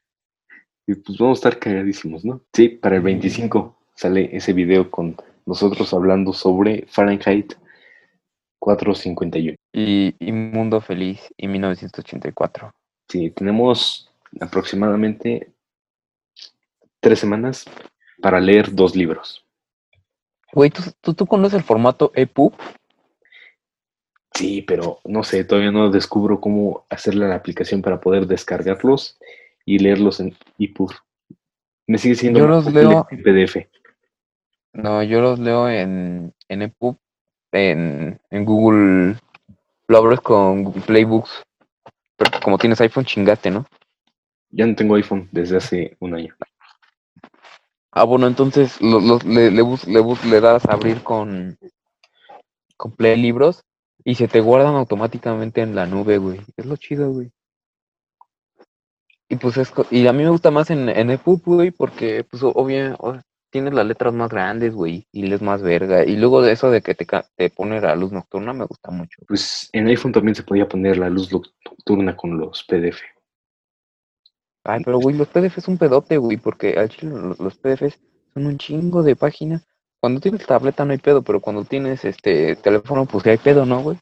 [0.85, 2.41] Y pues vamos a estar cagadísimos, ¿no?
[2.53, 5.15] Sí, para el 25 sale ese video con
[5.47, 7.53] nosotros hablando sobre Fahrenheit
[8.59, 9.55] 451.
[9.73, 12.71] Y, y Mundo Feliz y 1984.
[13.09, 15.51] Sí, tenemos aproximadamente
[16.99, 17.65] tres semanas
[18.21, 19.43] para leer dos libros.
[20.53, 22.53] Güey, ¿tú, tú, tú conoces el formato EPUB?
[24.33, 29.17] Sí, pero no sé, todavía no descubro cómo hacerle la aplicación para poder descargarlos
[29.65, 30.91] y leerlos en EPUB.
[31.87, 33.69] Me sigue siendo Yo los leo- en PDF.
[34.73, 36.95] No, yo los leo en, en EPUB,
[37.51, 39.17] en, en Google.
[39.87, 41.43] Lo abres con Google Playbooks.
[42.15, 43.65] Pero como tienes iPhone, chingaste, ¿no?
[44.51, 46.33] Ya no tengo iPhone desde hace un año.
[47.91, 51.57] Ah, bueno, entonces lo- lo- le, le, bus- le, bus- le das a abrir con,
[52.77, 53.63] con Play Libros
[54.03, 56.41] y se te guardan automáticamente en la nube, güey.
[56.57, 57.31] Es lo chido, güey.
[59.29, 62.43] Y pues es, y a mí me gusta más en, en EPUB, güey, porque pues
[62.43, 62.97] obvio,
[63.49, 66.03] tienes las letras más grandes, güey, y lees más verga.
[66.05, 69.21] Y luego de eso de que te, te pone la luz nocturna me gusta mucho.
[69.27, 73.01] Pues en iPhone también se podía poner la luz nocturna con los PDF.
[74.63, 77.99] Ay, pero güey, los PDF es un pedote, güey, porque al chile los, los PDFs
[78.33, 79.65] son un chingo de páginas.
[80.01, 83.67] Cuando tienes tableta no hay pedo, pero cuando tienes este teléfono, pues sí hay pedo,
[83.67, 83.99] ¿no, güey?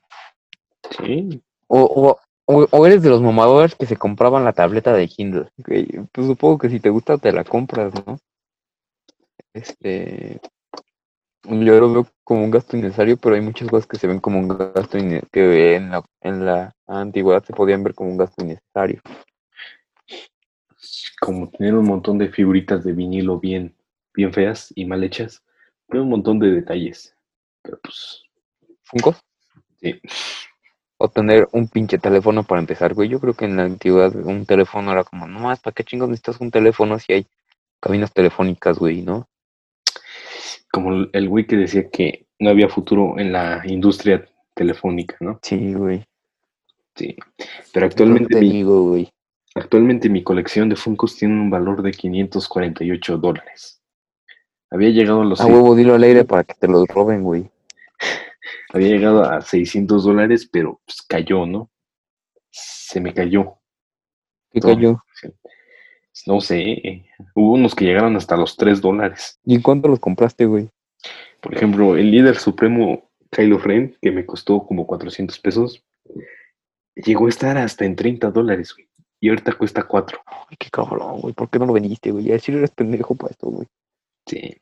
[0.97, 5.49] Sí, O, o, o, eres de los mamadores que se compraban la tableta de Kindle.
[6.13, 8.17] Pues supongo que si te gusta te la compras, ¿no?
[9.53, 10.39] Este.
[11.43, 14.39] Yo lo veo como un gasto innecesario, pero hay muchas cosas que se ven como
[14.39, 14.97] un gasto
[15.31, 19.01] que en la, en la antigüedad se podían ver como un gasto innecesario.
[21.19, 23.75] como tener un montón de figuritas de vinilo bien,
[24.13, 25.43] bien feas y mal hechas,
[25.89, 27.15] pero un montón de detalles.
[27.61, 28.23] Pero pues,
[28.83, 29.17] ¿Funkos?
[29.81, 29.99] sí.
[31.01, 33.07] O tener un pinche teléfono para empezar, güey.
[33.07, 36.09] Yo creo que en la antigüedad un teléfono era como, no más, ¿para qué chingos
[36.09, 37.27] necesitas un teléfono si hay
[37.79, 39.27] cabinas telefónicas, güey, no?
[40.71, 45.39] Como el- güey que decía que no había futuro en la industria telefónica, ¿no?
[45.41, 46.03] Sí, güey.
[46.95, 47.15] Sí.
[47.73, 49.09] Pero actualmente te mi, digo, güey.
[49.55, 53.78] actualmente mi colección de Funkos tiene un valor de 548 dólares.
[54.71, 57.23] Había llegado a los A seis- huevo, dilo al aire para que te los roben,
[57.23, 57.49] güey.
[58.73, 61.69] había llegado a 600 dólares, pero pues, cayó, ¿no?
[62.51, 63.55] Se me cayó.
[64.51, 65.03] ¿Qué cayó?
[66.25, 67.05] No sé, eh,
[67.35, 69.39] hubo unos que llegaron hasta los 3 dólares.
[69.45, 70.69] ¿Y en cuánto los compraste, güey?
[71.39, 75.83] Por ejemplo, el líder supremo Kylo Ren, que me costó como 400 pesos,
[76.95, 78.89] llegó a estar hasta en 30 dólares, güey.
[79.21, 80.19] Y ahorita cuesta 4.
[80.25, 81.33] Ay, qué cabrón, güey.
[81.33, 82.25] ¿Por qué no lo vendiste, güey?
[82.25, 83.67] Ya decir eres pendejo para esto, güey.
[84.25, 84.61] Sí.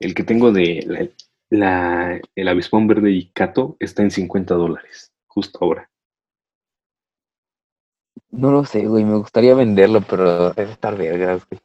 [0.00, 1.08] El que tengo de la,
[1.50, 5.88] la- el avispón verde y Cato está en 50 dólares, justo ahora.
[8.30, 9.04] No lo sé, güey.
[9.04, 11.60] Me gustaría venderlo, pero debe estar vergas, güey.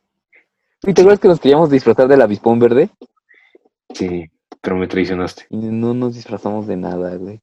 [0.84, 2.90] ¿Y te acuerdas que nos queríamos disfrazar del avispón verde?
[3.94, 4.30] Sí,
[4.62, 5.46] pero me traicionaste.
[5.50, 7.40] Y no nos disfrazamos de nada, güey.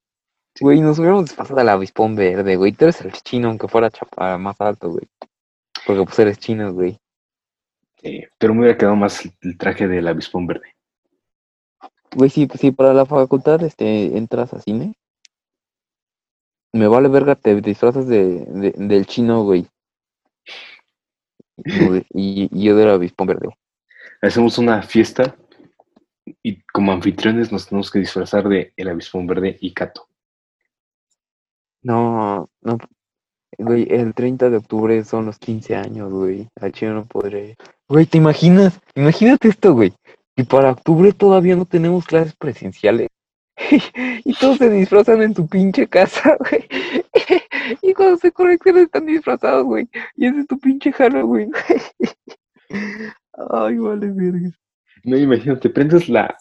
[0.61, 2.73] Güey, nos hubiéramos disfrazado del avispón verde, güey.
[2.73, 5.09] Tú eres el chino, aunque fuera chapa más alto, güey.
[5.87, 6.99] Porque pues eres chino, güey.
[8.39, 10.75] Pero me hubiera quedado más el traje del avispón verde.
[12.15, 14.95] Güey, si, si para la facultad este, entras a cine,
[16.73, 19.67] me vale verga, te disfrazas de, de- del chino, güey.
[21.57, 23.49] Y, y- y yo del avispón verde.
[24.23, 25.37] Hacemos una fiesta
[26.43, 30.09] y como anfitriones nos tenemos que disfrazar de el avispón verde y Cato.
[31.83, 32.79] No, no.
[33.59, 36.49] Güey, el 30 de octubre son los 15 años, güey.
[36.61, 37.57] Al chino no podré.
[37.89, 38.81] Güey, ¿te imaginas?
[38.95, 39.93] Imagínate esto, güey.
[40.37, 43.09] Y para octubre todavía no tenemos clases presenciales.
[44.25, 46.67] y todos se disfrazan en su pinche casa, güey.
[47.83, 49.89] y cuando se conectan están disfrazados, güey.
[50.17, 52.11] Y ese es tu pinche Halloween, güey.
[53.51, 54.51] Ay, vale, verga.
[55.05, 56.37] No, imagínate, prendes la,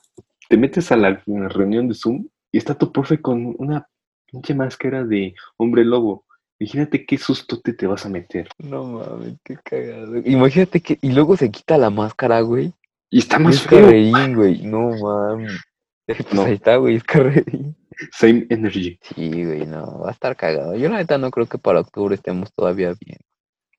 [0.49, 3.87] te metes a la, la reunión de Zoom y está tu profe con una
[4.25, 6.25] pinche máscara de hombre lobo.
[6.63, 8.47] Imagínate qué susto te, te vas a meter.
[8.57, 10.15] No mames, qué cagado.
[10.23, 10.97] Imagínate que.
[11.01, 12.71] Y luego se quita la máscara, güey.
[13.09, 13.81] Y está Y más es feo.
[13.81, 14.61] Carreín, güey.
[14.63, 15.59] No mames.
[16.05, 16.43] Pues No.
[16.43, 17.75] ahí está, güey, es Carreín.
[18.11, 18.99] Same energy.
[19.01, 20.75] Sí, güey, no, va a estar cagado.
[20.75, 23.19] Yo la neta no creo que para octubre estemos todavía bien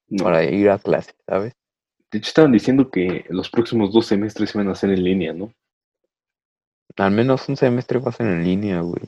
[0.08, 0.24] No.
[0.24, 1.52] para ir a clase, ¿sabes?
[2.10, 5.52] De hecho, estaban diciendo que los próximos dos semestres iban a ser en línea, ¿no?
[6.96, 9.02] Al menos un semestre va a ser en línea, güey.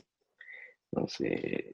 [0.91, 1.73] No sé.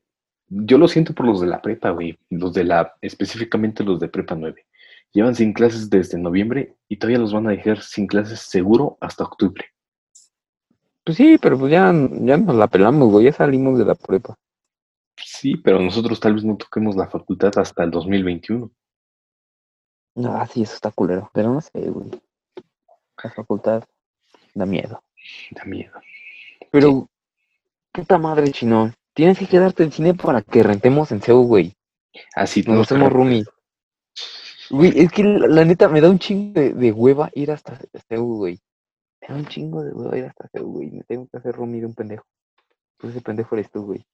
[0.56, 2.18] Yo lo siento por los de la prepa, güey.
[2.30, 4.66] Los de la, específicamente los de prepa 9.
[5.12, 9.24] Llevan sin clases desde noviembre y todavía los van a dejar sin clases seguro hasta
[9.24, 9.66] octubre.
[11.04, 14.36] Pues sí, pero pues ya, ya nos la pelamos, güey, ya salimos de la prepa.
[15.18, 18.72] Sí, pero nosotros tal vez no toquemos la facultad hasta el 2021.
[20.26, 21.30] Ah, sí, eso está culero.
[21.34, 22.10] Pero no sé, güey.
[23.24, 23.84] La facultad
[24.54, 25.04] da miedo.
[25.52, 25.94] Da miedo.
[26.72, 27.08] Pero,
[27.92, 28.92] puta madre, chino.
[29.14, 31.74] Tienes que quedarte en cine para que rentemos en CEU, güey.
[32.36, 33.48] Así Nos hacemos roomies.
[34.70, 37.80] Güey, es que la, la neta me da un chingo de, de hueva ir hasta
[38.10, 38.60] CEU, güey.
[39.22, 40.92] Me da un chingo de hueva ir hasta CEU, güey.
[40.92, 42.26] Me tengo que hacer roomie de un pendejo.
[42.98, 44.06] Pues ese pendejo eres tú, güey.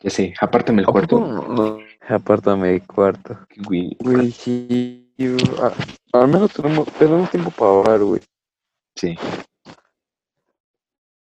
[0.00, 1.20] Ya sé, apártame el ¿A poco cuarto.
[1.20, 1.48] no?
[1.48, 1.78] No.
[2.08, 3.38] Apártame el cuarto.
[3.64, 5.14] Güey, Güey, sí.
[5.60, 8.20] a- al menos tenemos, tenemos tiempo para ahorrar, güey.
[8.96, 9.16] sí.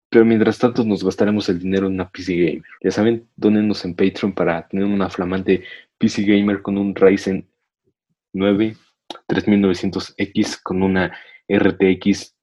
[0.09, 2.63] Pero mientras tanto nos gastaremos el dinero en una PC Gamer.
[2.83, 5.63] Ya saben, dónenos en Patreon para tener una flamante
[5.99, 7.47] PC Gamer con un Ryzen
[8.33, 8.75] 9
[9.27, 11.15] 3900X con una
[11.47, 12.35] RTX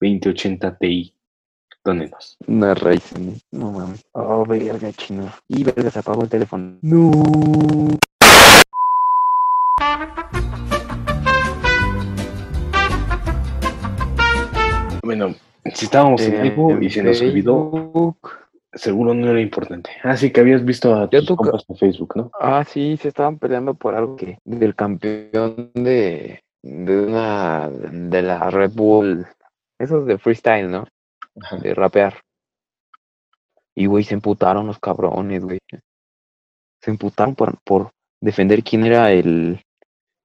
[0.00, 1.12] 2080 Ti.
[1.82, 2.36] Dónenos.
[2.46, 3.34] Una raíz, ¿no?
[3.52, 4.04] No mames.
[4.12, 5.32] Oh, verga, chino.
[5.48, 6.78] Y verga, se apagó el teléfono.
[6.82, 7.10] No.
[15.02, 15.34] Bueno,
[15.74, 18.30] si estábamos en vivo y se nos olvidó, Facebook.
[18.72, 19.90] seguro no era importante.
[20.02, 22.30] Ah, sí, que habías visto a tus compas en Facebook, ¿no?
[22.40, 28.50] Ah, sí, se estaban peleando por algo que del campeón de, de una de la
[28.50, 29.26] Red Bull.
[29.78, 30.86] Esos de freestyle, ¿no?
[31.42, 31.56] Ajá.
[31.56, 32.14] De rapear.
[33.74, 35.58] Y güey, se emputaron los cabrones, güey.
[36.82, 39.62] Se emputaron por, por defender quién era el,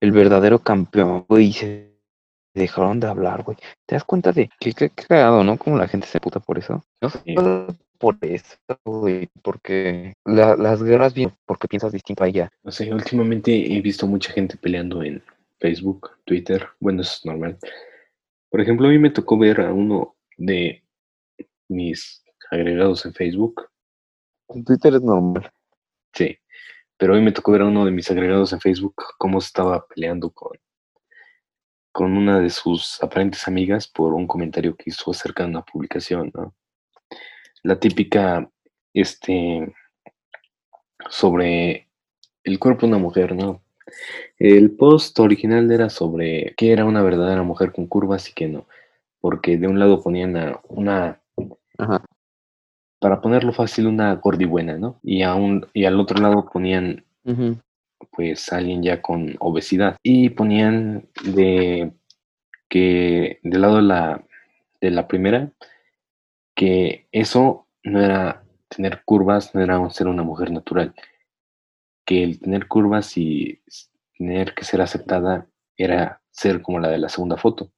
[0.02, 1.48] el verdadero campeón, güey.
[1.48, 1.95] Y se
[2.62, 3.58] dejaron de hablar, güey.
[3.86, 5.58] ¿Te das cuenta de qué qué qué cagado, no?
[5.58, 6.84] Como la gente se emputa por eso.
[7.02, 7.36] No Sí.
[7.36, 9.30] solo por eso, güey.
[9.42, 12.50] Porque la- las guerras vienen porque piensas distinto a ella.
[12.64, 15.22] No sé, últimamente he visto mucha gente peleando en
[15.60, 16.68] Facebook, Twitter.
[16.80, 17.58] Bueno, eso es normal.
[18.50, 20.84] Por ejemplo, a mí me tocó ver a uno de
[21.70, 23.68] mis agregados en Facebook.
[24.50, 25.52] En Twitter es normal.
[26.14, 26.38] Sí.
[26.98, 29.86] Pero hoy me tocó ver a uno de mis agregados en Facebook cómo se estaba
[29.88, 30.58] peleando con,
[31.96, 36.30] con una de sus aparentes amigas por un comentario que hizo acerca de una publicación,
[36.34, 36.54] ¿no?
[37.64, 38.52] La típica,
[38.94, 39.74] este,
[41.10, 41.88] sobre
[42.44, 43.64] el cuerpo de una mujer, ¿no?
[44.38, 48.68] El post original era sobre que era una verdadera mujer con curvas y que no,
[49.22, 51.22] porque de un lado ponían a una,
[51.78, 52.04] Ajá.
[53.00, 55.00] para ponerlo fácil, una gordibuena, ¿no?
[55.02, 57.06] Y, a un, y al otro lado ponían.
[58.12, 59.98] Pues alguien ya con obesidad.
[60.04, 61.92] Y ponían de
[62.70, 64.26] que del lado de la
[64.82, 65.52] de la primera
[66.56, 70.94] que eso no era tener curvas no era ser una mujer natural.
[72.06, 73.62] Que el tener curvas y
[74.18, 77.72] tener que ser aceptada era ser como la de la segunda foto.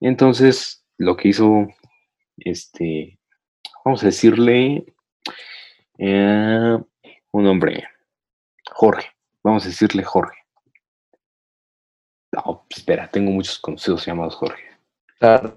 [0.00, 1.68] Entonces lo que hizo
[2.36, 3.18] este
[3.84, 4.84] vamos a decirle
[5.98, 6.78] eh,
[7.32, 7.88] un hombre
[8.80, 9.08] Jorge,
[9.42, 10.38] vamos a decirle Jorge.
[12.32, 14.62] No, espera, tengo muchos conocidos llamados Jorge.
[15.18, 15.52] Sara.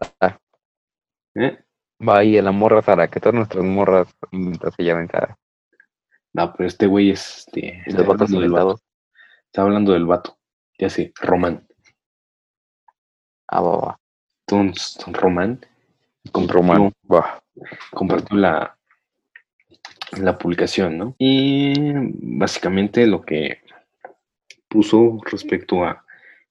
[1.36, 1.64] ¿eh?
[2.08, 4.08] Va ahí a la morra Sara, que todas nuestras morras
[4.76, 5.38] se llaman Sara.
[6.34, 7.84] No, pero este güey es este.
[7.86, 8.80] Está hablando, del vato,
[9.46, 10.40] está hablando del vato.
[10.80, 11.68] Ya sé, Román.
[13.50, 14.00] Ah, va, va.
[14.48, 15.60] Entonces, Román
[16.32, 16.94] Con compartió- Román.
[17.12, 17.44] Va.
[17.92, 18.76] compartió la,
[20.20, 21.16] la publicación, ¿no?
[21.18, 21.74] Y
[22.38, 23.60] básicamente lo que
[24.68, 26.04] puso respecto a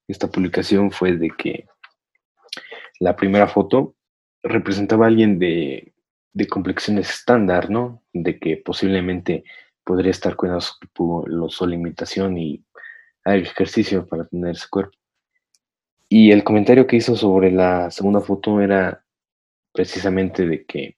[0.09, 1.67] esta publicación fue de que
[2.99, 3.95] la primera foto
[4.43, 5.93] representaba a alguien de,
[6.33, 8.03] de complexiones estándar, ¿no?
[8.13, 9.45] De que posiblemente
[9.85, 12.65] podría estar pu- su alimentación y
[13.25, 14.97] hacer ejercicio para tener ese cuerpo.
[16.09, 19.05] Y el comentario que hizo sobre la segunda foto era
[19.73, 20.97] precisamente de que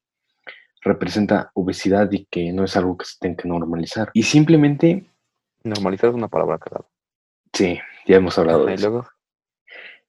[0.82, 4.10] representa obesidad y que no es algo que se tenga que normalizar.
[4.14, 5.06] Y simplemente,
[5.64, 6.84] Normalizar es una palabra cagada.
[7.52, 9.06] sí, ya hemos hablado de eso.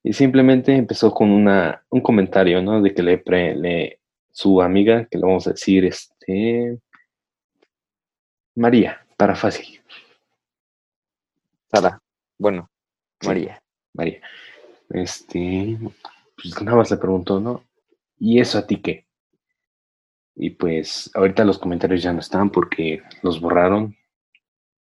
[0.02, 2.82] Y simplemente empezó con una, un comentario, ¿no?
[2.82, 4.00] De que le, pre- le
[4.32, 6.80] su amiga, que le vamos a decir, este,
[8.56, 9.80] María, para fácil,
[11.72, 12.00] Sara.
[12.38, 12.70] Bueno,
[13.22, 13.28] Sí.
[13.28, 13.64] María.
[13.94, 14.22] María.
[14.90, 15.78] Este,
[16.36, 17.64] pues nada más le preguntó, ¿no?
[18.20, 19.06] ¿Y eso a ti qué?
[20.36, 23.96] Y pues ahorita los comentarios ya no están porque los borraron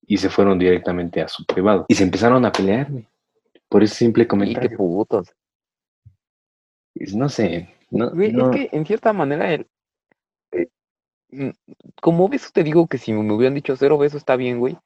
[0.07, 1.85] y se fueron directamente a su privado.
[1.87, 3.07] Y se empezaron a pelear, güey,
[3.69, 4.77] por ese simple Y qué comentario.
[4.77, 5.33] putos.
[7.13, 9.67] No sé, no, Güey, no- es que en cierta manera, el,
[10.53, 10.67] eh,
[11.29, 11.49] mm,
[12.01, 14.77] como beso te digo que si me hubieran dicho cero beso está bien, güey.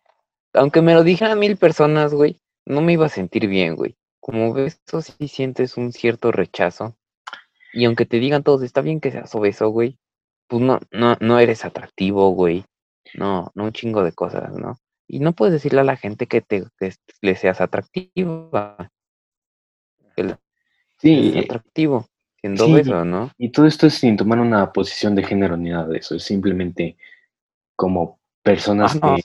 [0.53, 3.95] Aunque me lo dijeran mil personas, güey, no me iba a sentir bien, güey.
[4.19, 6.95] Como beso sí sientes un cierto rechazo.
[7.73, 9.99] Y aunque te digan todos, está bien que seas obeso, güey,
[10.49, 12.65] pues no, no, no eres atractivo, güey.
[13.13, 14.77] No, no un chingo de cosas, ¿no?
[15.07, 18.89] Y no puedes decirle a la gente que te que le seas atractiva.
[20.17, 20.37] Le
[20.97, 22.07] sí, seas atractivo,
[22.41, 22.73] siendo sí.
[22.73, 23.31] obeso, ¿no?
[23.37, 26.23] y todo esto es sin tomar una posición de género ni nada de eso, es
[26.23, 26.97] simplemente
[27.75, 29.21] como personas Ah, no, que,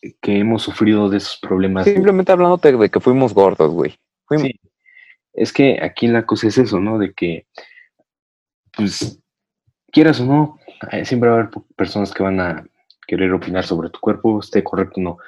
[0.00, 0.16] sí.
[0.22, 1.84] que hemos sufrido de esos problemas.
[1.84, 3.94] Simplemente hablándote de que fuimos gordos, güey.
[4.26, 4.60] Fuimos, Sí,
[5.34, 6.98] es que aquí la cosa es eso, ¿no?
[6.98, 7.46] De que,
[8.74, 9.20] pues,
[9.92, 10.58] quieras o no,
[10.92, 12.66] eh, siempre va a haber personas que van a
[13.06, 15.18] querer opinar sobre tu cuerpo, esté correcto o no.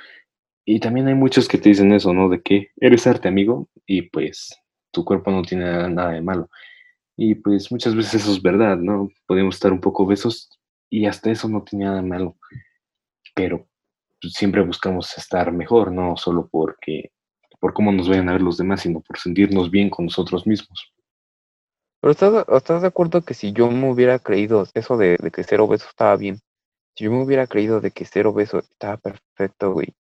[0.64, 2.28] Y también hay muchos que te dicen eso, ¿no?
[2.28, 4.54] De que eres arte, amigo, y pues
[4.90, 6.50] tu cuerpo no tiene nada, de malo.
[7.16, 9.08] Y pues muchas veces eso es verdad, ¿no?
[9.26, 10.50] Podemos estar un poco obesos
[10.90, 12.36] y hasta eso no tiene nada de malo.
[13.34, 13.66] Pero
[14.20, 17.12] siempre buscamos estar mejor, no solo porque
[17.60, 20.92] por cómo nos vayan a ver los demás, sino por sentirnos bien con nosotros mismos.
[22.00, 25.44] Pero ¿estás, ¿estás de acuerdo que si yo me hubiera creído eso de, de que
[25.44, 26.40] ser obeso estaba bien?
[26.96, 29.94] Si yo me hubiera creído de que ser obeso estaba perfecto, güey.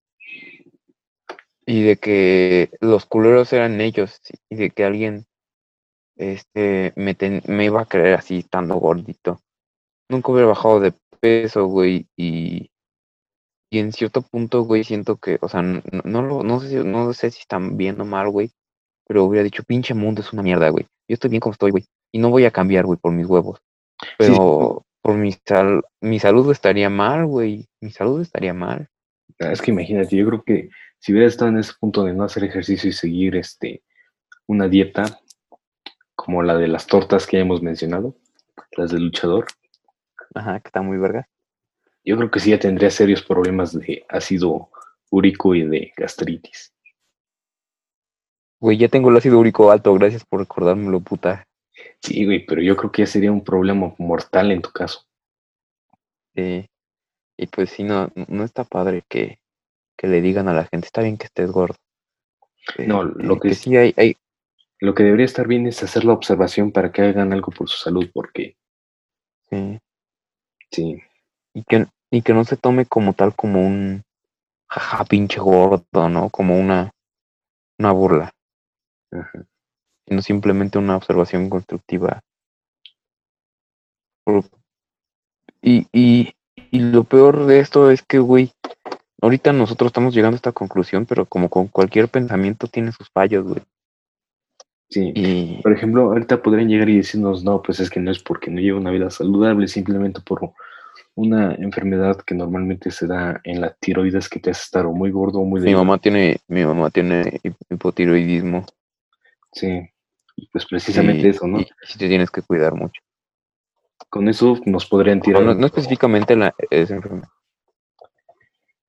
[1.65, 4.19] Y de que los culeros eran ellos.
[4.49, 5.25] Y de que alguien
[6.15, 7.15] este, me,
[7.47, 9.41] me iba a creer así, estando gordito.
[10.09, 12.07] Nunca hubiera bajado de peso, güey.
[12.15, 12.71] Y,
[13.69, 17.31] y en cierto punto, güey, siento que, o sea, no, no, no sé, no sé
[17.31, 18.51] si están bien o mal, güey.
[19.07, 20.85] Pero hubiera dicho, pinche mundo es una mierda, güey.
[21.07, 21.85] Yo estoy bien como estoy, güey.
[22.11, 23.59] Y no voy a cambiar, güey, por mis huevos.
[24.17, 27.65] Pero por mi, sal mi salud estaría mal, güey.
[27.81, 28.87] Mi salud estaría mal.
[29.39, 32.23] Ah, Es que imagínate, yo creo que si hubiera estado en ese punto de no
[32.23, 33.83] hacer ejercicio y seguir este,
[34.47, 35.19] una dieta
[36.15, 38.15] como la de las tortas que ya hemos mencionado,
[38.75, 39.45] las del luchador,
[40.33, 41.27] Ajá, que está muy verga.
[42.03, 44.69] yo creo que sí ya tendría serios problemas de ácido
[45.09, 46.73] úrico y de gastritis.
[48.59, 49.93] Güey, ya tengo el ácido úrico alto.
[49.93, 51.43] Gracias por recordármelo, puta.
[52.01, 55.05] Sí, güey, pero yo creo que ya sería un problema mortal en tu caso.
[56.35, 56.67] Eh,
[57.37, 59.39] y pues sí, no, no está padre que,
[59.97, 61.75] que le digan a la gente, está bien que estés gordo.
[62.87, 64.15] No, Este, lo que es- sí hay, hay,
[64.79, 67.77] Lo que debería estar bien es hacer la observación para que hagan algo por su
[67.77, 68.55] salud, porque
[69.49, 69.79] sí,
[70.71, 71.01] sí,
[71.53, 74.03] y que, y que no se tome como tal como un
[74.69, 76.29] jaja pinche gordo, ¿no?
[76.29, 76.91] Como una,
[77.79, 78.31] una burla,
[79.11, 79.45] ajá.
[80.07, 82.21] sino simplemente una observación constructiva.
[85.61, 86.33] Y, y,
[86.71, 88.51] y lo peor de esto es que, güey,
[89.21, 93.45] ahorita nosotros estamos llegando a esta conclusión, pero como con cualquier pensamiento tiene sus fallos,
[93.45, 93.61] güey.
[94.89, 95.11] sí.
[95.15, 98.51] Y Por ejemplo, ahorita podrían llegar y decirnos, no, pues es que no es porque
[98.51, 100.51] no lleva una vida saludable, simplemente por
[101.15, 105.09] una enfermedad que normalmente se da en la tiroides que te hace estar o muy
[105.11, 108.65] gordo o muy mi mamá tiene, mi mamá tiene hip- hipotiroidismo.
[109.57, 109.89] Sí,
[110.51, 111.59] pues precisamente eso, ¿no?
[111.59, 113.01] y sí te tienes que cuidar mucho.
[114.09, 115.41] Con eso nos podrían tirar.
[115.43, 117.27] no, no específicamente la, esa enfermedad.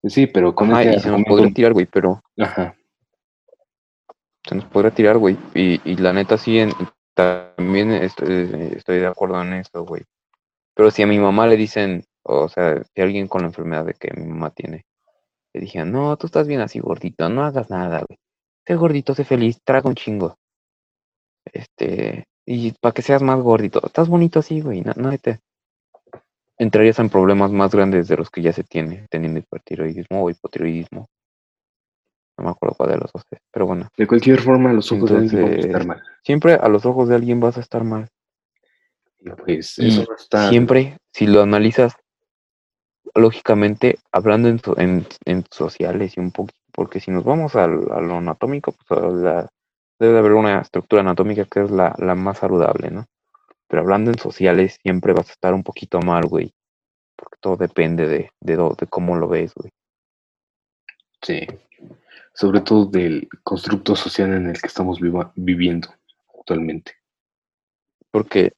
[0.05, 2.77] Sí, pero con Ajá, este y se nos podría tirar, güey, pero Ajá,
[4.47, 5.37] se nos podría tirar, güey.
[5.55, 6.73] Y, y la neta sí, en-
[7.15, 10.05] también estoy, estoy de acuerdo en eso, güey.
[10.75, 13.95] Pero si a mi mamá le dicen, o sea, si alguien con la enfermedad de
[13.95, 14.87] que mi mamá tiene,
[15.53, 18.19] le dijeron, no, tú estás bien así gordito, no hagas nada, güey.
[18.65, 20.39] Sé gordito, sé feliz, traga un chingo.
[21.53, 25.41] Este, y para que seas más gordito, estás bonito así, güey, no, no te
[26.59, 31.07] entrarías en problemas más grandes de los que ya se tiene, teniendo hipertiroidismo o hipotiroidismo.
[32.37, 33.89] No me acuerdo cuál de los dos es, pero bueno.
[33.97, 36.03] de cualquier forma, los ojos de alguien van a estar mal.
[36.23, 38.09] Siempre a los ojos de alguien vas a estar mal.
[39.21, 40.49] Y pues Y eso no está.
[40.49, 41.95] siempre, si lo analizas
[43.15, 48.01] lógicamente, hablando en, en, en sociales y un poco, porque si nos vamos al- a,
[48.01, 49.49] lo anatómico, pues a la-
[49.99, 53.07] debe haber una estructura anatómica que es la, la más saludable, ¿no?
[53.67, 56.55] Pero hablando en sociales, siempre vas a estar un poquito mal, güey.
[57.17, 59.71] Porque todo depende de, de, cómo lo ves, güey.
[61.23, 61.47] Sí.
[62.33, 65.89] Sobre todo del constructo social en el que estamos viva- viviendo.
[66.39, 66.93] actualmente.
[68.11, 68.53] Porque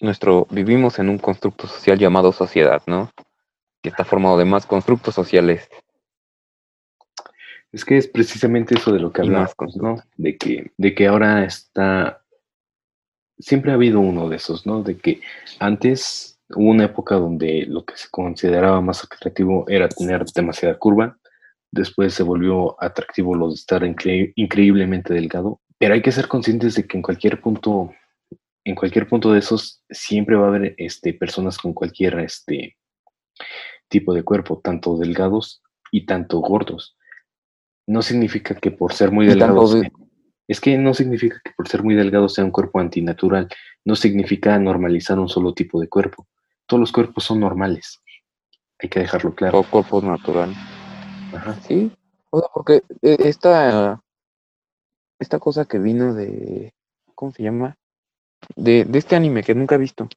[0.00, 3.10] nuestro, vivimos en un constructo social llamado sociedad, ¿no?
[3.82, 5.68] Que está formado de más constructos sociales.
[7.76, 9.96] Es que es precisamente eso de lo que hablamos, ¿no?
[10.16, 12.24] De que, de que ahora está.
[13.38, 14.82] Siempre ha habido uno de esos, ¿no?
[14.82, 15.20] De que
[15.58, 21.18] antes hubo una época donde lo que se consideraba más atractivo era tener demasiada curva.
[21.70, 25.60] Después se volvió atractivo lo de estar incre- increíblemente delgado.
[25.76, 27.92] Pero hay que ser conscientes de que en cualquier punto,
[28.64, 32.78] en cualquier punto de esos, siempre va a haber este, personas con cualquier este,
[33.90, 35.62] tipo de cuerpo, tanto delgados
[35.92, 36.95] y tanto gordos.
[37.86, 39.80] No significa que por ser muy Y tanto delgados.
[39.80, 39.92] de-
[40.48, 43.48] Es que no significa que por ser muy delgado sea un cuerpo antinatural.
[43.84, 46.26] No significa normalizar un solo tipo de cuerpo.
[46.66, 48.00] Todos los cuerpos son normales.
[48.78, 49.52] Hay que dejarlo claro.
[49.60, 50.52] Todo cuerpo natural.
[51.34, 51.54] Ajá.
[51.66, 51.90] Sí,
[52.30, 54.00] o sea, porque eh, esta,
[55.18, 56.72] esta cosa que vino de,
[57.14, 57.76] ¿cómo se llama?
[58.54, 60.08] De, de este anime que nunca he visto.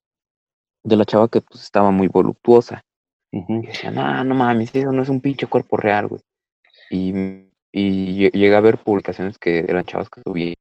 [0.84, 2.84] De la chava que pues estaba muy voluptuosa.
[3.32, 6.22] Y decía, no, no mames, eso no es un pinche cuerpo real, güey.
[6.90, 7.14] Y,
[7.72, 10.56] y lle- llegué a ver publicaciones que eran chavas que subían,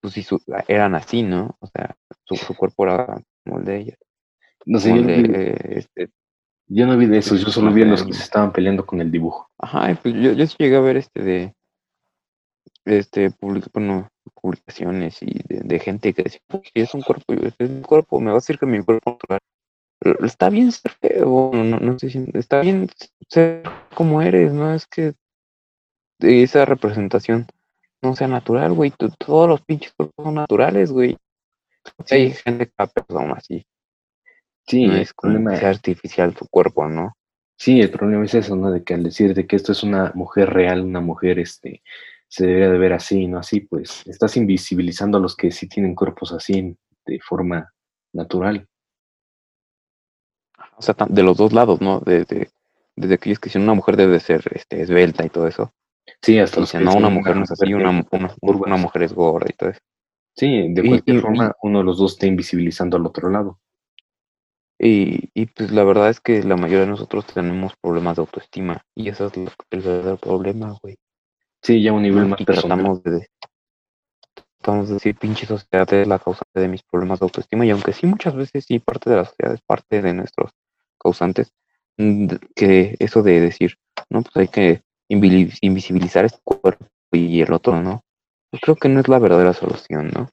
[0.00, 1.56] pues sí, su- eran así, ¿no?
[1.60, 1.94] O sea,
[2.24, 3.06] su, su cuerpo era
[3.44, 3.96] como el de ella.
[4.66, 6.10] No sé, yo no, vi, eh, este,
[6.68, 9.00] yo no vi de esos, yo solo vi a los que se estaban peleando con
[9.00, 9.48] el dibujo.
[9.58, 11.54] Ajá, pues yo, yo sí llegué a ver este de
[12.84, 14.08] este public- bueno,
[14.40, 18.20] publicaciones y de, de gente que decía, "Uy, si es un cuerpo, es un cuerpo,
[18.20, 19.18] me va a decir que mi cuerpo
[20.24, 22.88] Está bien ser feo, no, no sé si está bien
[23.28, 23.62] ser
[23.94, 25.14] como eres, no es que
[26.22, 27.46] esa representación
[28.02, 28.90] no sea natural, güey.
[28.90, 31.16] to- Todos los pinches cuerpos son naturales, güey.
[32.06, 32.14] Sí.
[32.14, 33.66] Hay gente que persona así,
[34.66, 37.12] Sí, no es como problema, que sea artificial tu cuerpo, ¿no?
[37.58, 38.70] sí, el problema es eso, ¿no?
[38.72, 41.82] De que al decir de que esto es una mujer real, una mujer, este,
[42.28, 45.94] se debería de ver así, no así, pues estás invisibilizando a los que sí tienen
[45.94, 47.72] cuerpos así de forma
[48.12, 48.66] natural.
[50.76, 52.00] O sea, de los dos lados, ¿no?
[52.00, 52.50] Desde,
[52.96, 55.72] desde aquellos que dicen una mujer debe de ser este, esbelta y todo eso.
[56.20, 58.04] Sí, hasta que dicen, no, una mujer no es así, una,
[58.40, 59.80] una, mujer es gorda y todo eso.
[60.34, 63.58] Sí, de cualquier y- forma, uno de los dos está invisibilizando al otro lado.
[64.78, 68.84] Y, y pues la verdad es que la mayoría de nosotros tenemos problemas de autoestima.
[68.96, 70.96] Y eso es el verdadero problema, güey.
[71.62, 72.78] Sí, ya a un nivel más Y personal.
[72.78, 73.28] tratamos de,
[74.58, 77.64] tratamos de decir, pinche sociedad es la causante de mis problemas de autoestima.
[77.64, 80.50] Y aunque sí, muchas veces sí, parte de la sociedad es parte de nuestros
[80.98, 81.52] causantes,
[81.98, 83.76] mm, que eso de decir,
[84.10, 84.82] no, pues hay que
[85.12, 88.02] invisibilizar este cuerpo y el otro, ¿no?
[88.52, 90.28] Yo creo que no es la verdadera solución, ¿no?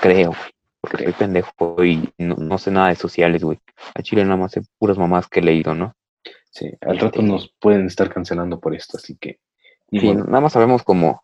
[0.00, 3.58] Creo, güey, porque soy pendejo y no, no sé nada de sociales, güey.
[3.94, 5.94] A Chile nada más sé puras mamás que he leído, ¿no?
[6.50, 9.38] Sí, al rato Este- nos pueden estar cancelando por esto, así que.
[9.90, 11.22] Sí, nada más sabemos como.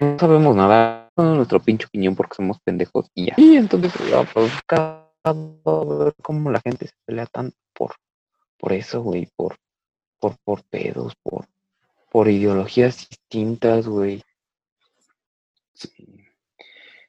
[0.00, 3.34] No sabemos nada, no, nuestro pinche opinión porque somos pendejos y ya.
[3.36, 7.92] Y entonces, ya, pues, cada ver cómo la gente se pelea tanto por,
[8.58, 9.56] por eso, güey, por,
[10.20, 11.46] por, por pedos, por,
[12.10, 14.22] por ideologías distintas, güey.
[15.74, 16.24] Sí.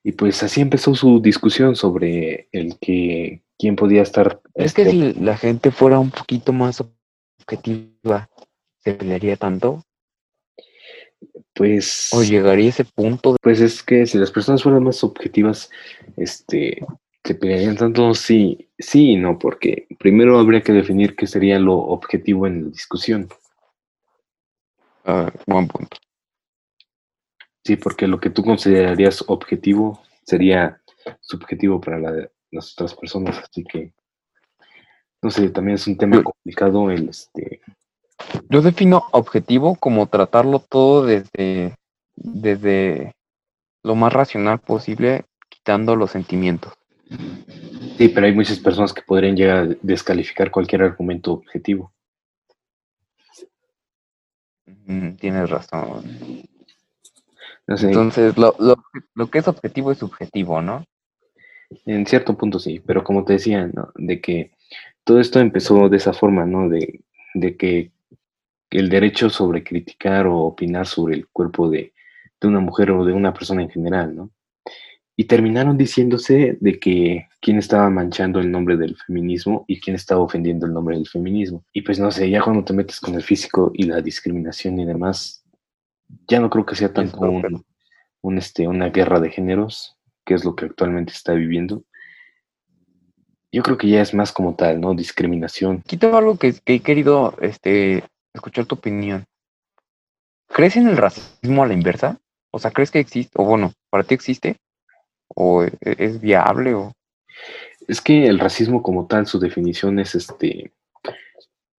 [0.04, 4.42] Y pues así empezó su discusión sobre el que quién podía estar.
[4.56, 6.82] Es que este, si la gente fuera un poquito más
[7.40, 8.30] objetiva,
[8.80, 9.84] ¿se pelearía tanto?
[11.54, 13.34] Pues, ¿O llegaría a ese punto?
[13.34, 15.70] de- pues es que si las personas fueran más objetivas,
[16.18, 16.84] este,
[17.24, 21.76] se pelearían tanto, sí, sí y no, porque primero habría que definir qué sería lo
[21.78, 23.30] objetivo en la discusión.
[25.06, 25.98] Ah, buen punto.
[27.64, 30.82] Sí, porque lo que tú considerarías objetivo sería
[31.20, 33.94] subjetivo para la- las otras personas, así que
[35.22, 37.62] no sé, también es un tema Yo- complicado el este
[38.50, 41.76] Yo defino objetivo como tratarlo todo desde,
[42.16, 43.14] desde
[43.84, 46.74] lo más racional posible, quitando los sentimientos.
[47.98, 51.94] Sí, pero hay muchas personas que podrían llegar a descalificar cualquier argumento objetivo.
[54.86, 56.04] Mm, tienes razón.
[57.68, 58.76] No sé, Entonces, lo, lo,
[59.14, 60.86] lo que es objetivo es subjetivo, ¿no?
[61.86, 63.92] en cierto punto sí, pero como te decía, ¿no?
[63.96, 64.52] de que
[65.04, 66.70] todo esto empezó de esa forma, ¿no?
[66.70, 67.02] De,
[67.34, 67.92] de que
[68.70, 71.94] el derecho sobre criticar o opinar sobre el cuerpo de,
[72.40, 74.32] de una mujer o de una persona en general, ¿no?
[75.22, 80.20] Y terminaron diciéndose de que quién estaba manchando el nombre del feminismo y quién estaba
[80.20, 81.64] ofendiendo el nombre del feminismo.
[81.72, 84.86] Y pues no sé, ya cuando te metes con el físico y la discriminación y
[84.88, 85.46] demás,
[86.28, 87.64] ya no creo que sea tanto un,
[88.22, 89.96] un, este, una guerra de géneros,
[90.26, 91.84] que es lo que actualmente está viviendo.
[93.52, 94.96] Yo creo que ya es más como tal, ¿no?
[94.96, 95.84] Discriminación.
[95.84, 98.04] Quito algo que, que he querido este,
[98.34, 99.26] escuchar tu opinión.
[100.48, 102.18] ¿Crees en el racismo a la inversa?
[102.50, 103.34] O sea, ¿crees que existe?
[103.36, 104.58] O bueno, ¿para ti existe?
[105.36, 106.94] O e- es, viable o
[107.88, 110.72] Es que el racismo como tal, su definición es este,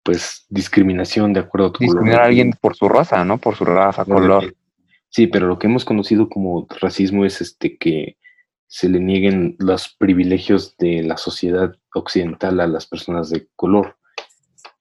[0.03, 3.39] pues discriminación de acuerdo a tu color discriminar a alguien por su raza, ¿no?
[3.39, 4.55] Por su raza, color.
[5.09, 8.17] Sí, pero lo que hemos conocido como racismo es este que
[8.67, 13.99] se le nieguen los privilegios de la sociedad occidental a las personas de color,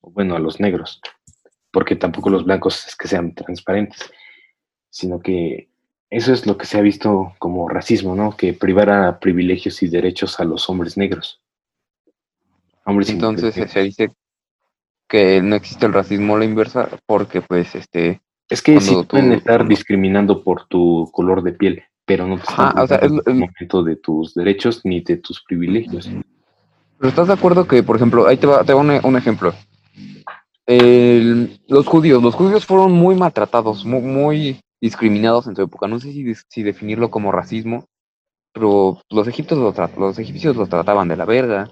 [0.01, 1.01] bueno, a los negros,
[1.73, 4.09] porque tampoco los blancos es que sean transparentes,
[4.89, 5.70] sino que
[6.11, 8.35] eso es lo que se ha visto como racismo, ¿no?
[8.35, 11.41] Que privara privilegios y derechos a los hombres negros.
[12.83, 14.11] Hombres Entonces se, dice
[15.07, 19.07] que no existe el racismo a la inversa porque pues este Es que sí Cuando
[19.07, 22.99] pueden tú- estar discriminando por tu color de piel, pero no te están o sea,
[22.99, 26.09] ningún momento de tus derechos ni de tus privilegios.
[26.97, 29.53] Pero estás de acuerdo que, por ejemplo, ahí te va, te va un, un ejemplo.
[30.65, 35.87] El- los judíos, los judíos fueron muy maltratados, muy, muy discriminados en su época.
[35.87, 37.85] No sé si, definirlo como racismo,
[38.51, 41.71] pero los egipcios los, los egipcios los trataban de la verga,